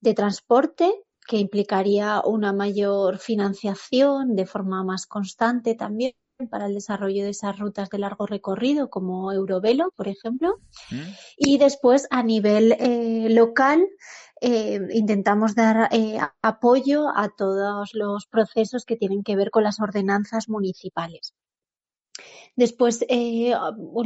[0.01, 0.91] de transporte
[1.27, 6.13] que implicaría una mayor financiación de forma más constante también
[6.47, 10.59] para el desarrollo de esas rutas de largo recorrido como Eurovelo, por ejemplo.
[10.91, 11.01] ¿Mm?
[11.37, 13.85] Y después a nivel eh, local
[14.41, 19.79] eh, intentamos dar eh, apoyo a todos los procesos que tienen que ver con las
[19.81, 21.33] ordenanzas municipales.
[22.55, 23.53] Después, eh,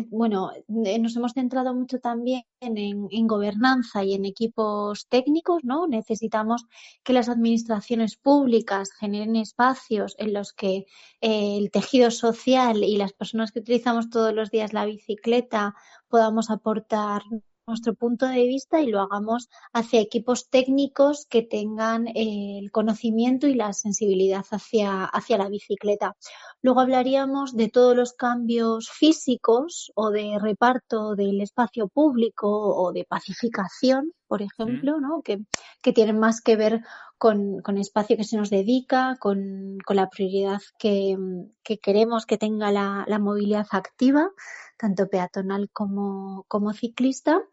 [0.10, 5.88] bueno, nos hemos centrado mucho también en, en, gobernanza y en equipos técnicos, ¿no?
[5.88, 6.66] Necesitamos
[7.04, 10.86] que las administraciones públicas generen espacios en los que
[11.22, 15.74] eh, el tejido social y las personas que utilizamos todos los días la bicicleta
[16.08, 17.24] podamos aportar
[17.68, 23.48] nuestro punto de vista y lo hagamos hacia equipos técnicos que tengan eh, el conocimiento
[23.48, 26.16] y la sensibilidad hacia, hacia la bicicleta.
[26.62, 33.06] Luego hablaríamos de todos los cambios físicos o de reparto del espacio público o de
[33.06, 35.22] pacificación, por ejemplo, ¿no?
[35.22, 35.46] que,
[35.84, 36.82] que tienen más que ver
[37.20, 41.16] con, con, espacio que se nos dedica, con, con la prioridad que,
[41.62, 44.32] que, queremos que tenga la, la movilidad activa
[44.76, 47.44] tanto peatonal como, como ciclista.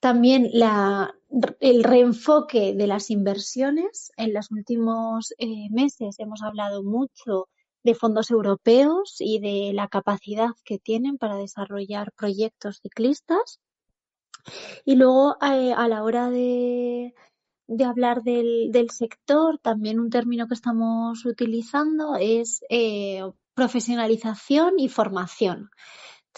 [0.00, 1.14] También la,
[1.60, 4.10] el reenfoque de las inversiones.
[4.16, 7.48] En los últimos eh, meses hemos hablado mucho
[7.84, 13.60] de fondos europeos y de la capacidad que tienen para desarrollar proyectos ciclistas.
[14.84, 17.14] Y luego, eh, a la hora de,
[17.66, 23.22] de hablar del, del, sector, también un término que estamos utilizando es eh,
[23.54, 25.70] profesionalización y formación.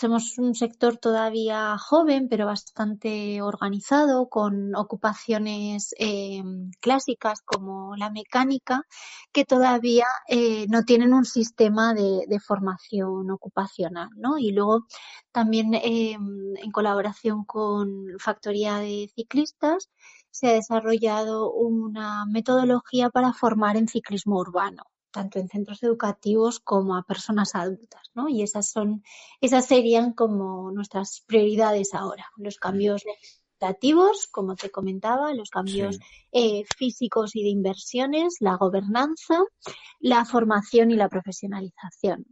[0.01, 6.41] Somos un sector todavía joven, pero bastante organizado, con ocupaciones eh,
[6.81, 8.85] clásicas como la mecánica,
[9.33, 14.11] que todavía eh, no tienen un sistema de, formación ocupacional.
[14.15, 14.39] ¿no?
[14.39, 14.87] Y luego
[15.33, 17.89] también eh, en colaboración con
[18.21, 19.91] Factoría de Ciclistas
[20.31, 26.97] se ha desarrollado una metodología para formar en ciclismo urbano tanto en centros educativos como
[26.97, 28.29] a personas adultas, ¿no?
[28.29, 29.03] Y esas son,
[29.41, 36.03] esas serían como nuestras prioridades ahora, los cambios legislativos, como te comentaba, los cambios sí.
[36.33, 39.43] eh, físicos y de inversiones, la gobernanza,
[40.01, 42.27] la formación y la profesionalización.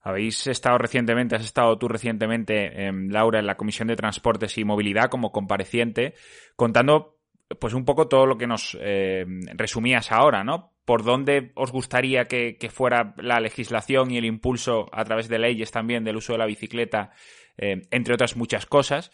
[0.00, 4.64] Habéis estado recientemente, has estado tú recientemente, eh, Laura, en la Comisión de Transportes y
[4.64, 6.14] Movilidad como compareciente,
[6.56, 7.20] contando
[7.58, 9.24] pues un poco todo lo que nos eh,
[9.54, 10.72] resumías ahora, ¿no?
[10.84, 15.70] ¿Por dónde os gustaría que, fuera la legislación y el impulso a través de leyes
[15.70, 17.10] también del uso de la bicicleta,
[17.56, 19.10] eh, entre otras muchas cosas?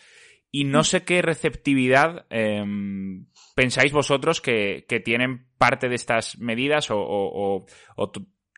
[0.51, 7.66] Y no sé qué receptividad em, pensáis vosotros que, tienen parte de estas medidas o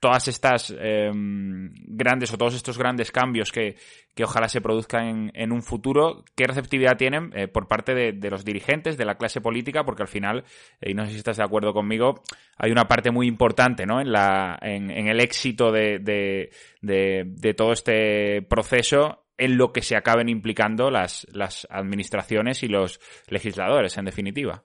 [0.03, 3.77] todas estas em, grandes o todos estos grandes cambios que,
[4.25, 8.97] ojalá se produzcan en, un futuro, ¿qué receptividad tienen eh, por parte de, los dirigentes,
[8.97, 9.85] de la clase política?
[9.85, 10.43] Porque al final,
[10.81, 12.21] eh, y no sé si estás de acuerdo conmigo,
[12.57, 14.01] hay una parte muy importante ¿no?
[14.01, 20.29] en, la, en, el éxito de, de, todo este proceso en lo que se acaben
[20.29, 22.99] implicando las, las administraciones y los
[23.29, 24.65] legisladores, en definitiva.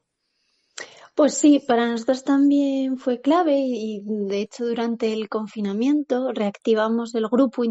[1.17, 7.27] Pues sí, para nosotros también fue clave y de hecho durante el confinamiento reactivamos el
[7.27, 7.65] grupo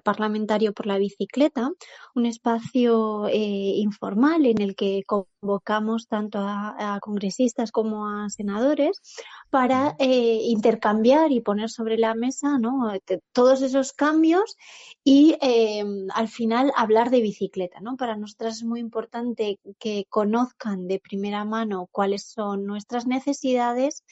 [0.00, 1.70] Parlamentario por la Bicicleta,
[2.14, 9.00] un espacio eh, informal en el que convocamos tanto a, congresistas como a senadores
[9.50, 12.92] para eh, intercambiar y poner sobre la mesa ¿no?
[13.32, 14.56] todos esos cambios
[15.04, 17.80] y em, al final hablar de bicicleta.
[17.80, 17.96] ¿no?
[17.96, 24.04] Para nosotras es muy importante que conozcan de primera mano cuáles son nuestras necesidades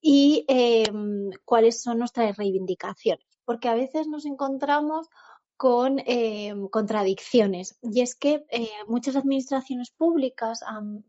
[0.00, 5.08] y em, cuáles son nuestras reivindicaciones porque a veces nos encontramos
[5.56, 7.76] con eh, contradicciones.
[7.82, 10.60] Y es que eh, muchas administraciones públicas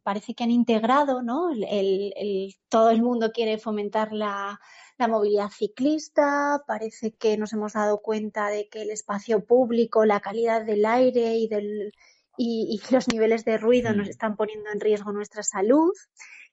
[0.01, 1.51] parece que han integrado, ¿no?
[1.51, 4.59] El, todo el mundo quiere fomentar la,
[4.97, 10.65] movilidad ciclista, parece que nos hemos dado cuenta de que el espacio público, la calidad
[10.65, 11.91] del aire y, del,
[12.37, 14.09] y los niveles de ruido nos mm.
[14.09, 15.93] están poniendo en riesgo nuestra salud.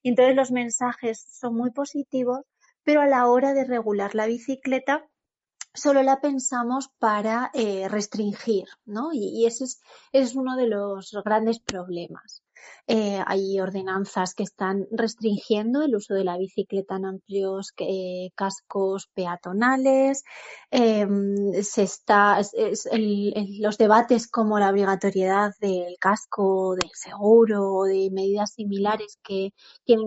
[0.02, 2.40] Y entonces los mensajes son muy positivos,
[2.84, 5.08] pero a la hora de regular la bicicleta,
[5.74, 9.10] solo la pensamos para eh, restringir, ¿no?
[9.12, 9.80] Y, ese, es,
[10.12, 12.42] es, uno de los grandes problemas.
[12.86, 19.08] Eh, hay ordenanzas que están restringiendo el uso de la bicicleta en amplios eh, cascos
[19.14, 20.24] peatonales.
[20.70, 22.40] Em, se está,
[23.60, 29.50] los debates como la obligatoriedad del casco, del seguro o de medidas similares que
[29.84, 30.06] tienen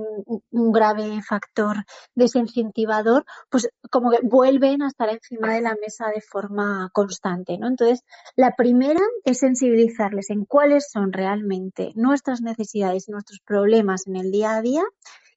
[0.51, 1.77] un grave factor
[2.15, 7.57] desincentivador, pues como que vuelven a estar encima de la mesa de forma constante.
[7.57, 7.67] ¿no?
[7.67, 8.03] Entonces,
[8.35, 14.31] la primera es sensibilizarles en cuáles son realmente nuestras necesidades y nuestros problemas en el
[14.31, 14.83] día a día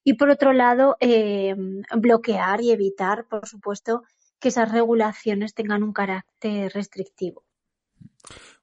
[0.04, 1.54] y por otro lado eh,
[1.96, 4.02] bloquear y evitar, por supuesto,
[4.38, 7.44] que esas regulaciones tengan un carácter restrictivo.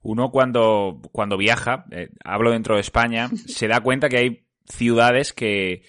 [0.04, 5.34] Uno cuando, cuando viaja, eh, hablo dentro de España, se da cuenta que hay ciudades
[5.34, 5.84] que,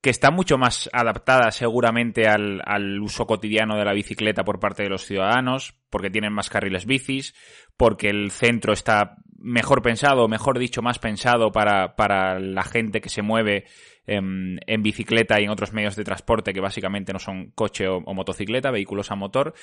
[0.00, 4.82] que están mucho más adaptadas seguramente al, al, uso cotidiano de la bicicleta por parte
[4.82, 7.34] de los ciudadanos, porque tienen más carriles bicis,
[7.76, 9.16] porque el centro está
[9.46, 13.64] mejor pensado, mejor dicho, más pensado para, para la gente que se mueve
[14.06, 18.00] en, en, bicicleta y en otros medios de transporte que básicamente no son coche o,
[18.12, 19.54] motocicleta, vehículos a motor.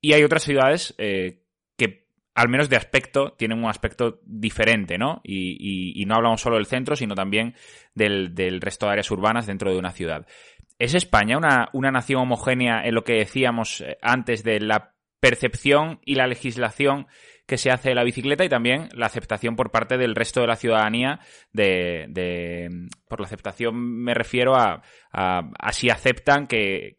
[0.00, 1.42] Y hay otras ciudades eh,
[1.78, 5.20] que al menos de aspecto, tienen un aspecto diferente, ¿no?
[5.24, 7.54] Y, y, no hablamos solo del centro, sino también
[7.94, 10.26] del, del, resto de áreas urbanas dentro de una ciudad.
[10.78, 16.00] ¿Es España una, una nación homogénea en lo que decíamos eh, antes de la percepción
[16.04, 17.06] y la legislación
[17.50, 20.54] que se hace la bicicleta y también la aceptación por parte del resto de la
[20.54, 21.18] ciudadanía
[21.52, 22.68] de,
[23.08, 26.96] por la aceptación me refiero a, a, si aceptan que,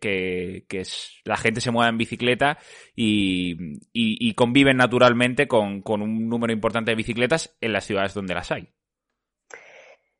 [1.24, 2.58] la gente se mueva en bicicleta
[2.94, 8.52] y, conviven naturalmente con, con un número importante de bicicletas en las ciudades donde las
[8.52, 8.68] hay.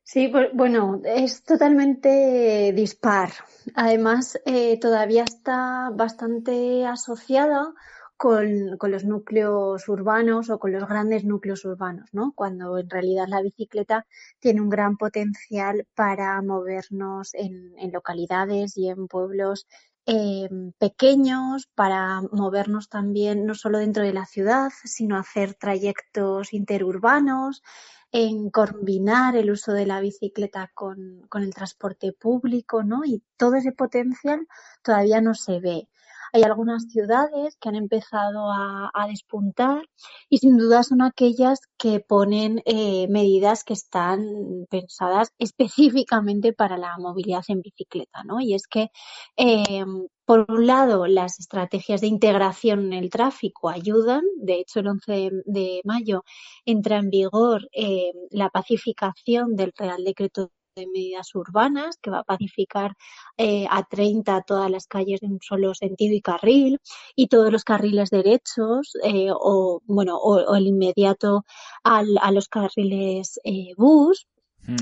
[0.02, 3.28] Sí, pues, bueno, es totalmente dispar.
[3.74, 7.74] Además, eh, todavía está bastante asociada
[8.22, 12.32] con, los núcleos urbanos o con los grandes núcleos urbanos, ¿no?
[12.36, 14.06] Cuando en realidad la bicicleta
[14.38, 19.66] tiene un gran potencial para movernos en, localidades y en pueblos
[20.06, 20.48] eh,
[20.78, 27.64] pequeños, para movernos también no solo dentro de la ciudad, sino hacer trayectos interurbanos,
[28.12, 33.04] en combinar el uso de la bicicleta con, con el transporte público, ¿no?
[33.04, 34.46] Y todo ese potencial
[34.82, 35.88] todavía no se ve.
[36.32, 39.82] Hay algunas ciudades que han empezado a, despuntar
[40.30, 44.24] y sin duda son aquellas que ponen eh, medidas que están
[44.70, 48.40] pensadas específicamente para la movilidad en bicicleta, ¿no?
[48.40, 48.88] Y es que
[49.36, 49.84] eh,
[50.24, 54.22] por un lado, las estrategias de integración en el tráfico ayudan.
[54.36, 56.24] De hecho, el 11 de mayo
[56.64, 62.24] entra en vigor eh, la pacificación del Real Decreto de medidas urbanas que va a
[62.24, 62.94] pacificar
[63.36, 66.80] eh, a 30 todas las calles de un solo sentido y carril
[67.14, 71.44] y todos los carriles derechos eh, o bueno o, el inmediato
[71.82, 74.26] al, a los carriles eh, bus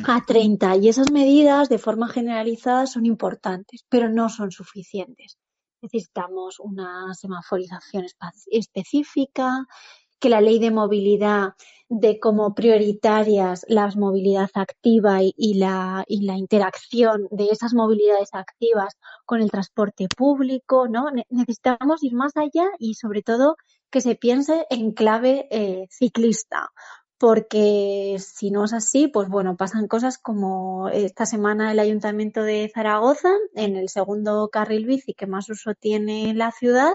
[0.07, 5.39] a 30 y esas medidas de forma generalizada son importantes, pero no son suficientes.
[5.81, 8.05] Necesitamos una semaforización
[8.51, 9.67] específica,
[10.21, 11.55] que la ley de movilidad
[11.91, 18.97] de como prioritarias la movilidad activa y, la, interacción de esas movilidades activas
[19.27, 21.07] con el transporte público, ¿no?
[21.31, 23.57] necesitamos ir más allá y sobre todo
[23.91, 26.71] que se piense en clave eh, ciclista,
[27.19, 32.71] porque si no es así, pues bueno, pasan cosas como esta semana el Ayuntamiento de
[32.73, 36.95] Zaragoza, en el segundo carril bici que más uso tiene la ciudad,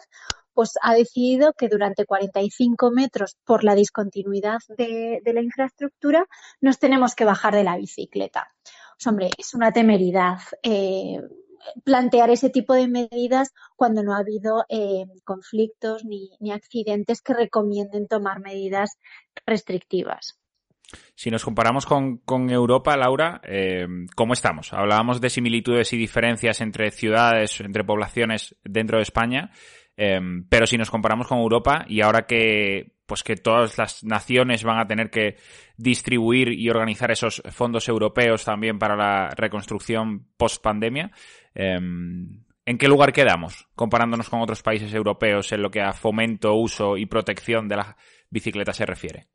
[0.55, 6.25] pues ha decidido que durante 45 metros por la discontinuidad de, la infraestructura
[6.61, 8.47] nos tenemos que bajar de la bicicleta.
[8.97, 10.39] Pues hombre, es una temeridad.
[10.63, 11.19] Eh,
[11.83, 18.07] plantear ese tipo de medidas cuando no ha habido eh, conflictos ni, accidentes que recomienden
[18.07, 18.97] tomar medidas
[19.45, 20.39] restrictivas.
[21.15, 24.71] Si nos comparamos con, Europa, Laura, eh, ¿cómo estamos?
[24.71, 29.51] Hablábamos de similitudes y diferencias entre ciudades, entre poblaciones dentro de España,
[29.97, 30.19] eh,
[30.49, 34.79] pero si nos comparamos con Europa y ahora que pues que todas las naciones van
[34.79, 35.37] a tener que
[35.77, 41.11] distribuir y organizar esos fondos europeos también para la reconstrucción post pandemia.
[41.53, 46.55] Em, ¿En qué lugar quedamos comparándonos con otros países europeos en lo que a fomento,
[46.55, 47.95] uso y protección de la
[48.31, 49.27] bicicleta se refiere?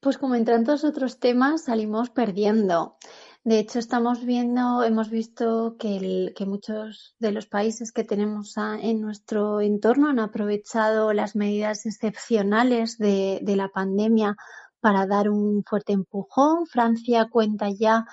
[0.00, 2.96] Pues como en tantos otros temas salimos perdiendo.
[3.44, 9.60] De hecho, estamos viendo, hemos visto que, muchos de los países que tenemos en nuestro
[9.60, 14.36] entorno han aprovechado las medidas excepcionales de, la pandemia
[14.78, 16.66] para dar un fuerte empujón.
[16.66, 18.06] Francia cuenta ya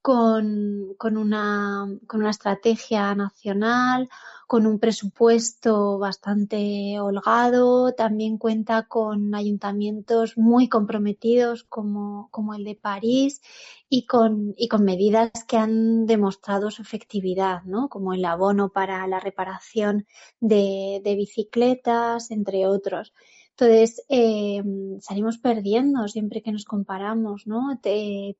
[0.00, 4.08] con, una, con una estrategia nacional,
[4.50, 12.74] con un presupuesto bastante holgado, también cuenta con ayuntamientos muy comprometidos como, como el de
[12.74, 13.42] París
[13.88, 17.88] y con, y con medidas que han demostrado su efectividad, ¿no?
[17.88, 20.08] como el abono para la reparación
[20.40, 23.14] de, de bicicletas, entre otros.
[23.50, 24.64] Entonces, eh,
[24.98, 27.78] salimos perdiendo siempre que nos comparamos, ¿no?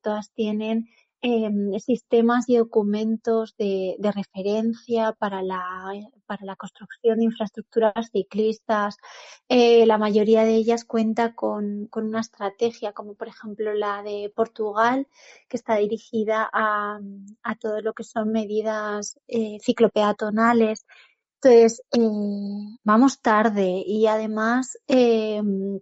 [0.01, 0.89] todas tienen
[1.23, 5.61] Em, sistemas y documentos de, referencia para la,
[6.25, 8.97] para la construcción de infraestructuras ciclistas.
[9.47, 15.07] Eh, la mayoría de ellas cuenta con, una estrategia, como por ejemplo la de Portugal,
[15.47, 16.99] que está dirigida a,
[17.43, 20.87] a todo lo que son medidas eh, ciclopeatonales.
[21.35, 21.99] Entonces, eh,
[22.83, 25.79] vamos tarde y además em,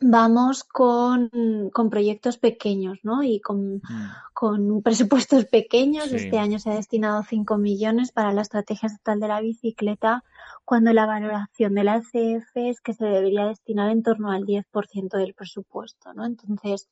[0.00, 1.30] vamos con,
[1.72, 3.22] con, proyectos pequeños, ¿no?
[3.22, 4.10] Y con, mm.
[4.32, 6.12] con presupuestos pequeños.
[6.12, 10.24] Este año se ha destinado 5 millones para la estrategia estatal de la bicicleta,
[10.64, 15.16] cuando la valoración de la ECF es que se debería destinar en torno al 10%
[15.16, 16.24] del presupuesto, ¿no?
[16.24, 16.88] Entonces,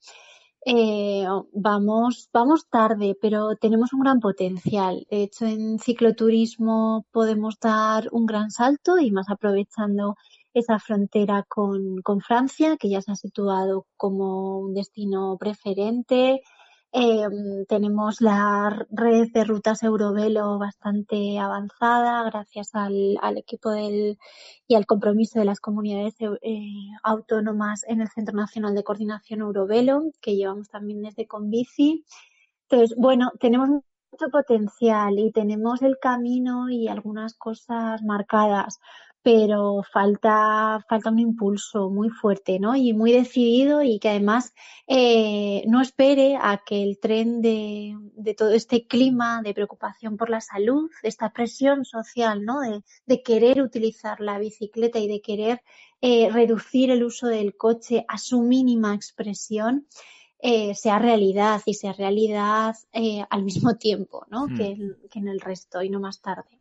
[0.67, 5.07] eh, vamos, vamos tarde, pero tenemos un gran potencial.
[5.11, 10.17] De hecho, en cicloturismo podemos dar un gran salto y más aprovechando
[10.59, 16.43] esa frontera con, con Francia, que ya se ha situado como un destino preferente.
[16.91, 24.19] Em, tenemos la red de rutas Eurovelo bastante avanzada gracias al, al equipo del,
[24.67, 26.61] y al compromiso de las comunidades eh,
[27.03, 32.05] autónomas en el Centro Nacional de Coordinación Eurovelo, que llevamos también desde Convici.
[32.71, 38.79] Entonces, bueno, tenemos mucho potencial y tenemos el camino y algunas cosas marcadas
[39.31, 42.75] pero falta, falta un impulso muy fuerte, ¿no?
[42.75, 44.55] Y muy decidido y que además
[44.87, 50.31] eh, no espere a que el tren de, de, todo este clima de preocupación por
[50.31, 52.61] la salud, esta presión social, ¿no?
[52.61, 55.61] De, de querer utilizar la bicicleta y de querer
[56.01, 59.87] eh, reducir el uso del coche a su mínima expresión,
[60.39, 64.47] eh, sea realidad y sea realidad eh, al mismo tiempo, ¿no?
[64.47, 64.57] Hmm.
[64.57, 64.79] Que,
[65.11, 66.58] que en el resto y no más tarde.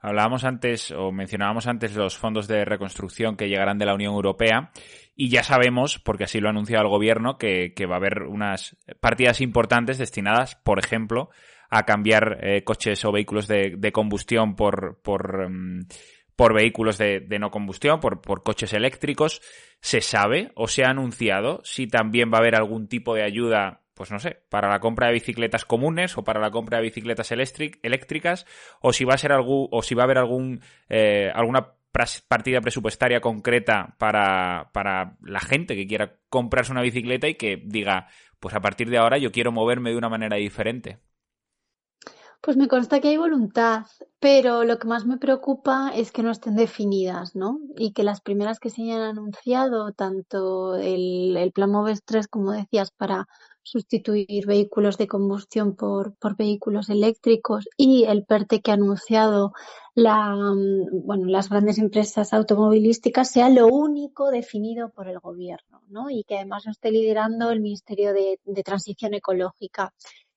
[0.00, 4.70] Hablábamos antes o mencionábamos antes los fondos de reconstrucción que llegarán de la Unión Europea
[5.14, 8.78] y ya sabemos, porque así lo ha anunciado el gobierno, que, va a haber unas
[9.00, 11.28] partidas importantes destinadas, por ejemplo,
[11.68, 15.88] a cambiar eh, coches o vehículos de, combustión por, por, mm,
[16.34, 19.42] por vehículos de, de, no combustión, por, por coches eléctricos.
[19.82, 23.82] ¿Se sabe o se ha anunciado si también va a haber algún tipo de ayuda
[24.00, 27.32] pues no sé, para la compra de bicicletas comunes o para la compra de bicicletas
[27.32, 28.46] eléctricas,
[28.80, 31.74] o si va a ser algún, o si va a haber algún, eh, alguna
[32.26, 38.08] partida presupuestaria concreta para, para la gente que quiera comprarse una bicicleta y que diga,
[38.38, 40.98] pues a partir de ahora yo quiero moverme de una manera diferente.
[42.40, 43.84] Pues me consta que hay voluntad,
[44.18, 47.60] pero lo que más me preocupa es que no estén definidas, ¿no?
[47.76, 52.52] Y que las primeras que se hayan anunciado, tanto el, el plan MOVES 3, como
[52.52, 53.28] decías, para
[53.62, 59.52] sustituir vehículos de combustión por, por vehículos eléctricos y el PERTE que ha anunciado
[59.96, 66.10] mm, las grandes empresas automovilísticas sea lo único definido por el gobierno, ¿no?
[66.10, 69.92] Y que además lo esté liderando el Ministerio de, Transición Ecológica.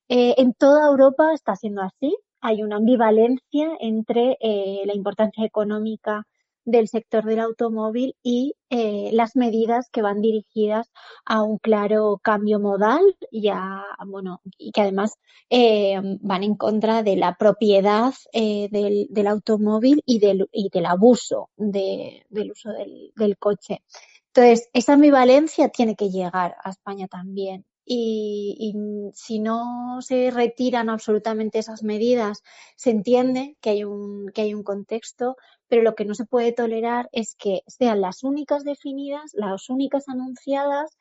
[0.09, 2.15] Eh, en toda Europa está siendo así.
[2.41, 6.25] Hay una ambivalencia entre eh, la importancia económica
[6.65, 10.91] del sector del automóvil y eh, las medidas que van dirigidas
[11.25, 13.01] a un claro cambio modal
[13.31, 15.15] y a, bueno, y que además
[15.49, 20.85] eh, van en contra de la propiedad eh, del, del, automóvil y del, y del
[20.85, 23.83] abuso de, del uso del, del coche.
[24.27, 28.73] Entonces, esa ambivalencia tiene que llegar a España también y,
[29.13, 32.43] si no se retiran absolutamente esas medidas,
[32.75, 35.37] se entiende que hay un, que hay un contexto,
[35.73, 40.07] pero lo que no se puede tolerar es que sean las únicas definidas, las únicas
[40.07, 40.91] anunciadas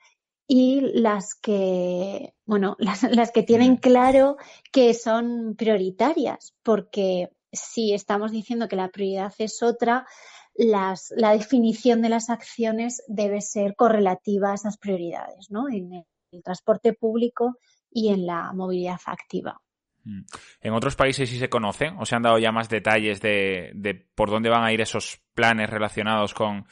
[0.49, 3.77] y las que, bueno, las, las que tienen mm.
[3.77, 4.39] claro
[4.73, 10.07] que son prioritarias, porque si estamos diciendo que la prioridad es otra,
[10.55, 15.69] las, la definición de las acciones debe ser correlativa a esas prioridades, ¿no?
[15.69, 17.59] En el transporte público
[17.91, 19.61] y en la movilidad activa.
[20.05, 20.23] Mm.
[20.61, 24.31] ¿En otros países sí se conoce o se han dado ya más detalles de, por
[24.31, 26.67] dónde van a ir esos planes relacionados con,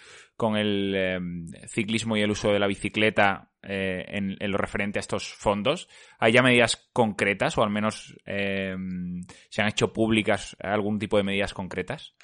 [0.57, 5.33] el em, ciclismo y el uso de la bicicleta eh, en, lo referente a estos
[5.33, 5.89] fondos?
[6.19, 11.25] ¿Hay ya medidas concretas o al menos em, se han hecho públicas algún tipo de
[11.25, 12.15] medidas concretas?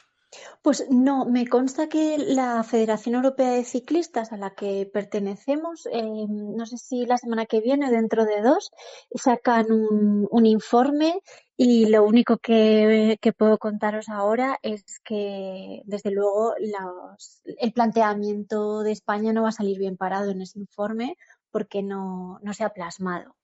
[0.63, 6.03] Pues no, me consta que la Federación Europea de Ciclistas a la que pertenecemos, eh,
[6.29, 8.71] no sé si la semana que viene dentro de dos,
[9.15, 11.21] sacan un, informe
[11.57, 19.33] y lo único que, puedo contaros ahora es que, desde luego, el planteamiento de España
[19.33, 21.17] no va a salir bien parado en ese informe
[21.51, 23.37] porque no se ha plasmado.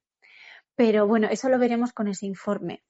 [0.76, 2.82] Pero bueno, eso lo veremos con ese informe.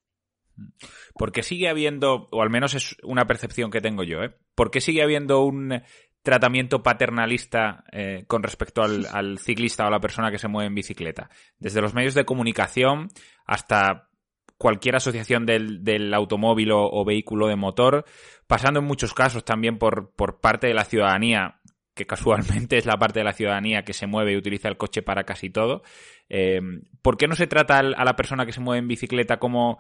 [1.14, 4.34] Porque sigue habiendo, o al menos es una percepción que tengo yo, ¿eh?
[4.55, 5.82] ¿Por qué sigue habiendo un
[6.22, 10.74] tratamiento paternalista eh, con respecto al, ciclista o a la persona que se mueve en
[10.74, 11.30] bicicleta?
[11.59, 13.09] Desde los medios de comunicación
[13.46, 14.09] hasta
[14.57, 18.05] cualquier asociación del, automóvil o, vehículo de motor,
[18.46, 21.61] pasando en muchos casos también por, por parte de la ciudadanía,
[21.94, 25.03] que casualmente es la parte de la ciudadanía que se mueve y utiliza el coche
[25.03, 25.82] para casi todo.
[26.28, 26.61] Eh,
[27.03, 29.78] ¿Por qué no se trata a la persona que se mueve en bicicleta como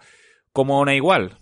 [0.52, 1.38] como una igual?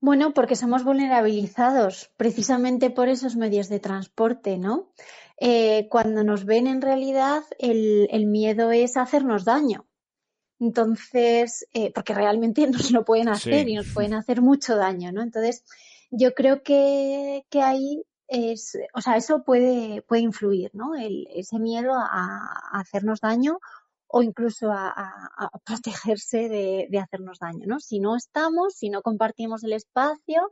[0.00, 4.92] Bueno, porque somos vulnerabilizados precisamente por esos medios de transporte, ¿no?
[5.38, 9.86] Eh, cuando nos ven en realidad el, miedo es hacernos daño.
[10.58, 15.22] Entonces, eh, porque realmente nos lo pueden hacer y nos pueden hacer mucho daño, ¿no?
[15.22, 15.64] Entonces,
[16.10, 20.92] yo creo que, ahí es, o sea, eso puede, puede influir, ¿no?
[20.94, 23.58] ese miedo a, hacernos daño
[24.08, 24.92] o incluso a,
[25.64, 27.80] protegerse de, hacernos daño, ¿no?
[27.80, 30.48] Si no estamos, si no compartimos el espacio,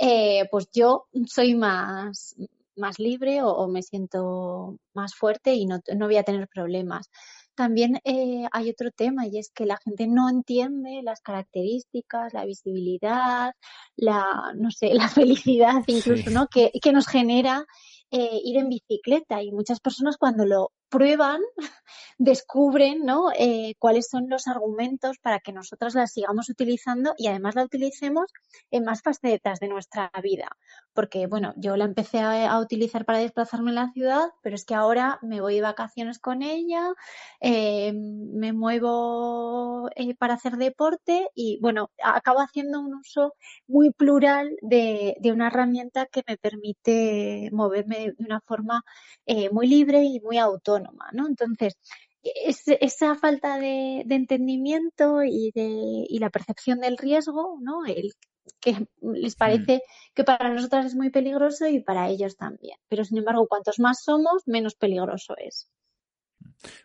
[0.00, 2.36] eh, pues yo soy más,
[2.76, 7.10] más libre o, me siento más fuerte y no, no, voy a tener problemas.
[7.54, 12.44] También eh, hay otro tema y es que la gente no entiende las características, la
[12.44, 13.52] visibilidad,
[13.96, 16.46] la, no sé, la felicidad incluso, ¿no?
[16.46, 17.66] Que, que nos genera
[18.10, 21.40] eh, ir en bicicleta y muchas personas cuando lo prueban
[22.18, 23.30] descubren ¿no?
[23.38, 28.32] Eh, cuáles son los argumentos para que nosotras las sigamos utilizando y además la utilicemos
[28.70, 30.48] en más facetas de nuestra vida.
[30.92, 34.74] Porque, bueno, yo la empecé a, utilizar para desplazarme en la ciudad, pero es que
[34.74, 36.92] ahora me voy de vacaciones con ella,
[37.40, 43.34] eh, me muevo para hacer deporte y, bueno, acabo haciendo un uso
[43.66, 48.84] muy plural de, de una herramienta que me permite moverme de, una forma
[49.26, 50.77] eh, muy libre y muy autónoma,
[51.12, 51.26] ¿no?
[51.26, 51.76] Entonces,
[52.22, 57.84] esa falta de, entendimiento y, de, y la percepción del riesgo, ¿no?
[57.86, 58.12] El,
[58.60, 59.82] que les parece
[60.14, 62.78] que para nosotras es muy peligroso y para ellos también.
[62.88, 65.70] Pero sin embargo, cuantos más somos, menos peligroso es.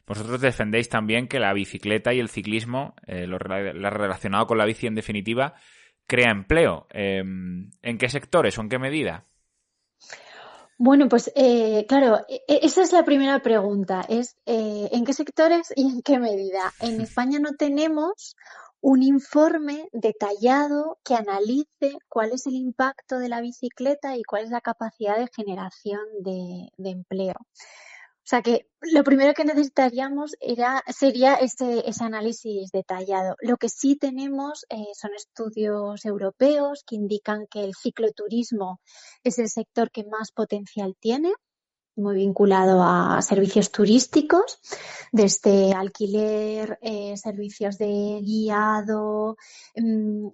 [0.06, 4.88] Vosotros defendéis también que la bicicleta y el ciclismo, eh, lo, relacionado con la bici
[4.88, 5.56] en definitiva,
[6.06, 6.88] crea empleo.
[6.92, 9.26] Em, ¿En qué sectores o en qué medida?
[10.86, 15.14] Bueno, pues eh, claro, e, e, esa es la primera pregunta, es eh, en qué
[15.14, 16.74] sectores y en qué medida.
[16.82, 18.36] En España no tenemos
[18.82, 24.50] un informe detallado que analice cuál es el impacto de la bicicleta y cuál es
[24.50, 27.36] la capacidad de generación de empleo.
[28.24, 33.36] O sea que lo primero que necesitaríamos era, sería ese, ese análisis detallado.
[33.42, 38.80] Lo que sí tenemos eh, son estudios europeos que indican que el cicloturismo
[39.26, 41.34] es el sector que más potencial tiene
[41.96, 44.60] muy vinculado a servicios turísticos,
[45.12, 49.38] desde alquiler, eh, servicios de guiado,
[49.76, 50.28] mm,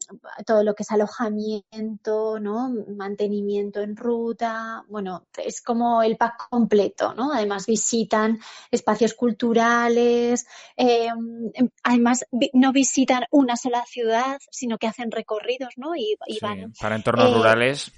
[0.46, 2.74] todo lo que es alojamiento, ¿no?
[2.96, 7.34] mantenimiento en ruta, bueno, es como el pack completo, ¿no?
[7.34, 8.40] Además visitan
[8.72, 10.48] espacios culturales,
[10.78, 15.96] em, em, además no visitan una sola ciudad, sino que hacen recorridos, ¿no?
[15.96, 17.92] Y, van, para entornos eh, rurales.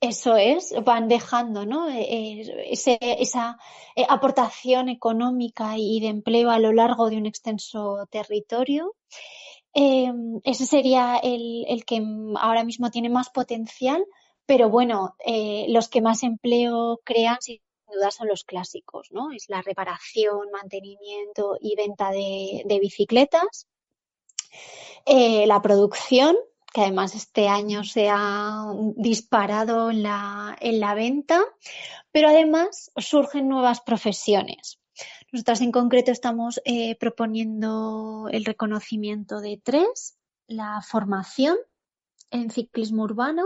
[0.00, 1.88] Eso es, van dejando ¿no?
[1.88, 3.58] Eh, eh, esa
[3.94, 8.94] eh, aportación económica y de empleo a lo largo de un extenso territorio.
[9.72, 12.02] ese sería el, que
[12.40, 14.04] ahora mismo tiene más potencial,
[14.46, 15.16] pero bueno,
[15.68, 17.60] los que más empleo crean sin
[17.92, 19.32] duda son los clásicos, ¿no?
[19.32, 23.66] Es la reparación, mantenimiento y venta de, bicicletas.
[25.06, 26.36] la producción,
[26.76, 28.66] que además este año se ha
[28.96, 31.40] disparado en la, en la venta,
[32.12, 34.78] pero además surgen nuevas profesiones.
[35.32, 40.18] Nosotras en concreto estamos eh, proponiendo el reconocimiento de tres,
[40.48, 41.56] la formación
[42.30, 43.44] en ciclismo urbano,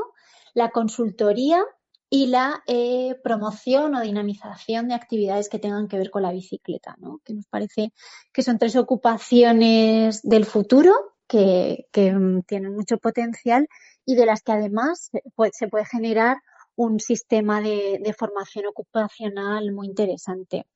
[0.52, 1.62] la consultoría
[2.08, 6.96] y la eh, promoción o dinamización de actividades que tengan que ver con la bicicleta,
[6.98, 7.20] ¿no?
[7.24, 7.92] que nos parece
[8.32, 10.92] que son tres ocupaciones del futuro
[11.30, 13.68] que, mm, tienen mucho potencial
[14.04, 15.10] y de las que además
[15.52, 16.38] se puede generar
[16.74, 20.66] un sistema de, formación ocupacional muy interesante.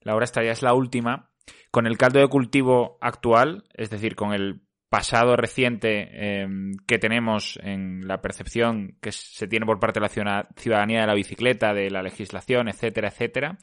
[0.00, 1.30] Laura, esta ya es la última.
[1.70, 7.58] Con el caldo de cultivo actual, es decir, con el pasado reciente em, que tenemos
[7.62, 11.90] en la percepción que se tiene por parte de la ciudadanía de la bicicleta, de
[11.90, 13.58] la legislación, etcétera, etcétera,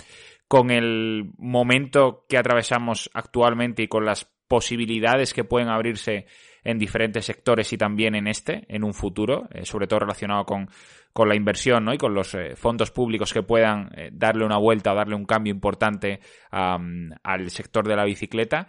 [0.48, 6.26] con el momento que atravesamos actualmente y con las posibilidades que pueden abrirse
[6.64, 10.68] en diferentes sectores y también en este, en un futuro, eh, sobre todo relacionado con,
[11.14, 11.94] con, la inversión ¿no?
[11.94, 15.26] y con los eh, fondos públicos que puedan eh, darle una vuelta o darle un
[15.26, 16.20] cambio importante
[16.52, 18.68] al sector de la bicicleta.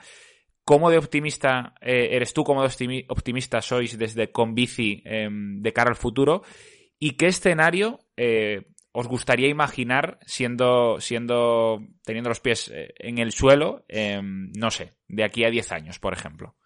[0.65, 2.43] ¿Cómo de optimista eres tú?
[2.43, 6.43] ¿Cómo de optimista sois desde Conbici em, de cara al futuro?
[6.99, 8.01] ¿Y qué escenario
[8.99, 14.95] os gustaría imaginar siendo, siendo, teniendo los pies eh, en el suelo, em, no sé,
[15.07, 16.57] de aquí a 10 años, por ejemplo?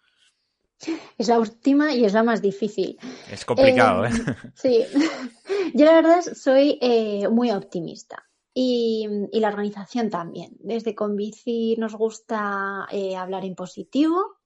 [1.17, 2.97] Es la última y es la más difícil.
[3.29, 4.11] Es complicado, ¿eh?
[4.11, 4.35] ¿eh?
[4.55, 4.85] Sí.
[5.73, 8.23] Yo la verdad soy eh, muy optimista.
[8.53, 10.57] Y, y, la organización también.
[10.59, 12.85] Desde Convici nos gusta
[13.17, 14.40] hablar en positivo,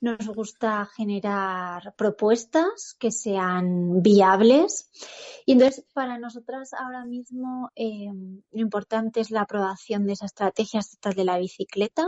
[0.00, 4.90] nos gusta generar propuestas que sean viables.
[5.46, 8.10] Y entonces, para nosotras ahora mismo, eh,
[8.52, 10.80] lo importante es la aprobación de esa estrategia
[11.14, 12.06] de la bicicleta,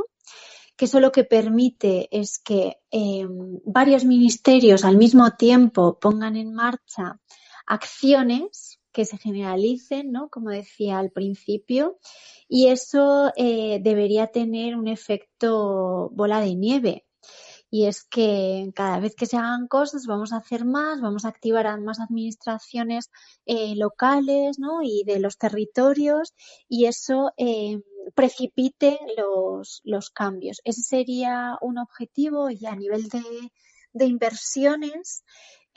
[0.76, 3.26] que eso lo que permite es que eh,
[3.64, 7.18] varios ministerios al mismo tiempo pongan en marcha
[7.66, 10.28] acciones que se generalicen, ¿no?
[10.28, 11.98] Como decía al principio,
[12.48, 17.05] y eso eh, debería tener un efecto bola de nieve
[17.70, 21.28] y es que cada vez que se hagan cosas vamos a hacer más, vamos a
[21.28, 23.10] activar a más administraciones
[23.44, 24.82] eh, locales ¿no?
[24.82, 26.34] y de los territorios
[26.68, 27.80] y eso eh,
[28.14, 30.60] precipite los, los cambios.
[30.64, 33.50] Ese sería un objetivo y a nivel de,
[33.92, 35.24] de inversiones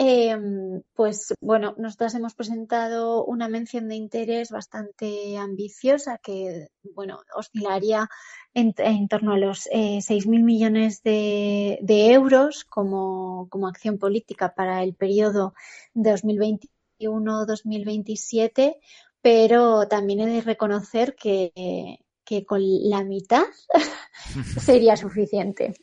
[0.01, 8.07] Em, pues bueno, nosotros hemos presentado una mención de interés bastante ambiciosa que, bueno, oscilaría
[8.53, 8.73] en,
[9.09, 11.79] torno a los eh, 6.000 millones de,
[12.13, 15.53] euros como, acción política para el periodo
[15.95, 18.77] 2021-2027,
[19.21, 23.43] pero también he de reconocer que, que con la mitad
[24.61, 25.73] sería suficiente.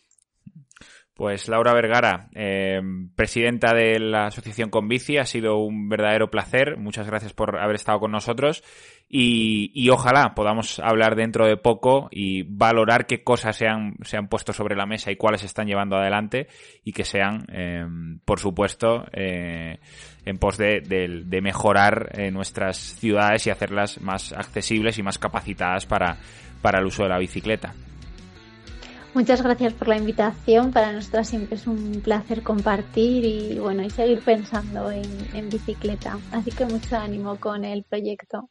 [1.17, 2.79] Pues Laura Vergara, eh,
[3.15, 6.77] presidenta de la Asociación Convici, ha sido un verdadero placer.
[6.77, 8.63] Muchas gracias por haber estado con nosotros
[9.09, 14.29] y, ojalá podamos hablar dentro de poco y valorar qué cosas se han, se han
[14.29, 16.49] puesto sobre la mesa y cuáles se están llevando adelante
[16.85, 17.87] y que sean, eh,
[18.27, 19.79] por supuesto, eh,
[20.27, 26.19] en pos de, de mejorar nuestras ciudades y hacerlas más accesibles y más capacitadas para,
[26.61, 27.73] para el uso de la bicicleta.
[29.17, 30.73] Muchas gracias por la invitación.
[30.73, 36.19] Para nosotras siempre es un placer compartir y bueno, y seguir pensando en, en bicicleta.
[36.33, 38.51] Así que mucho ánimo con el proyecto.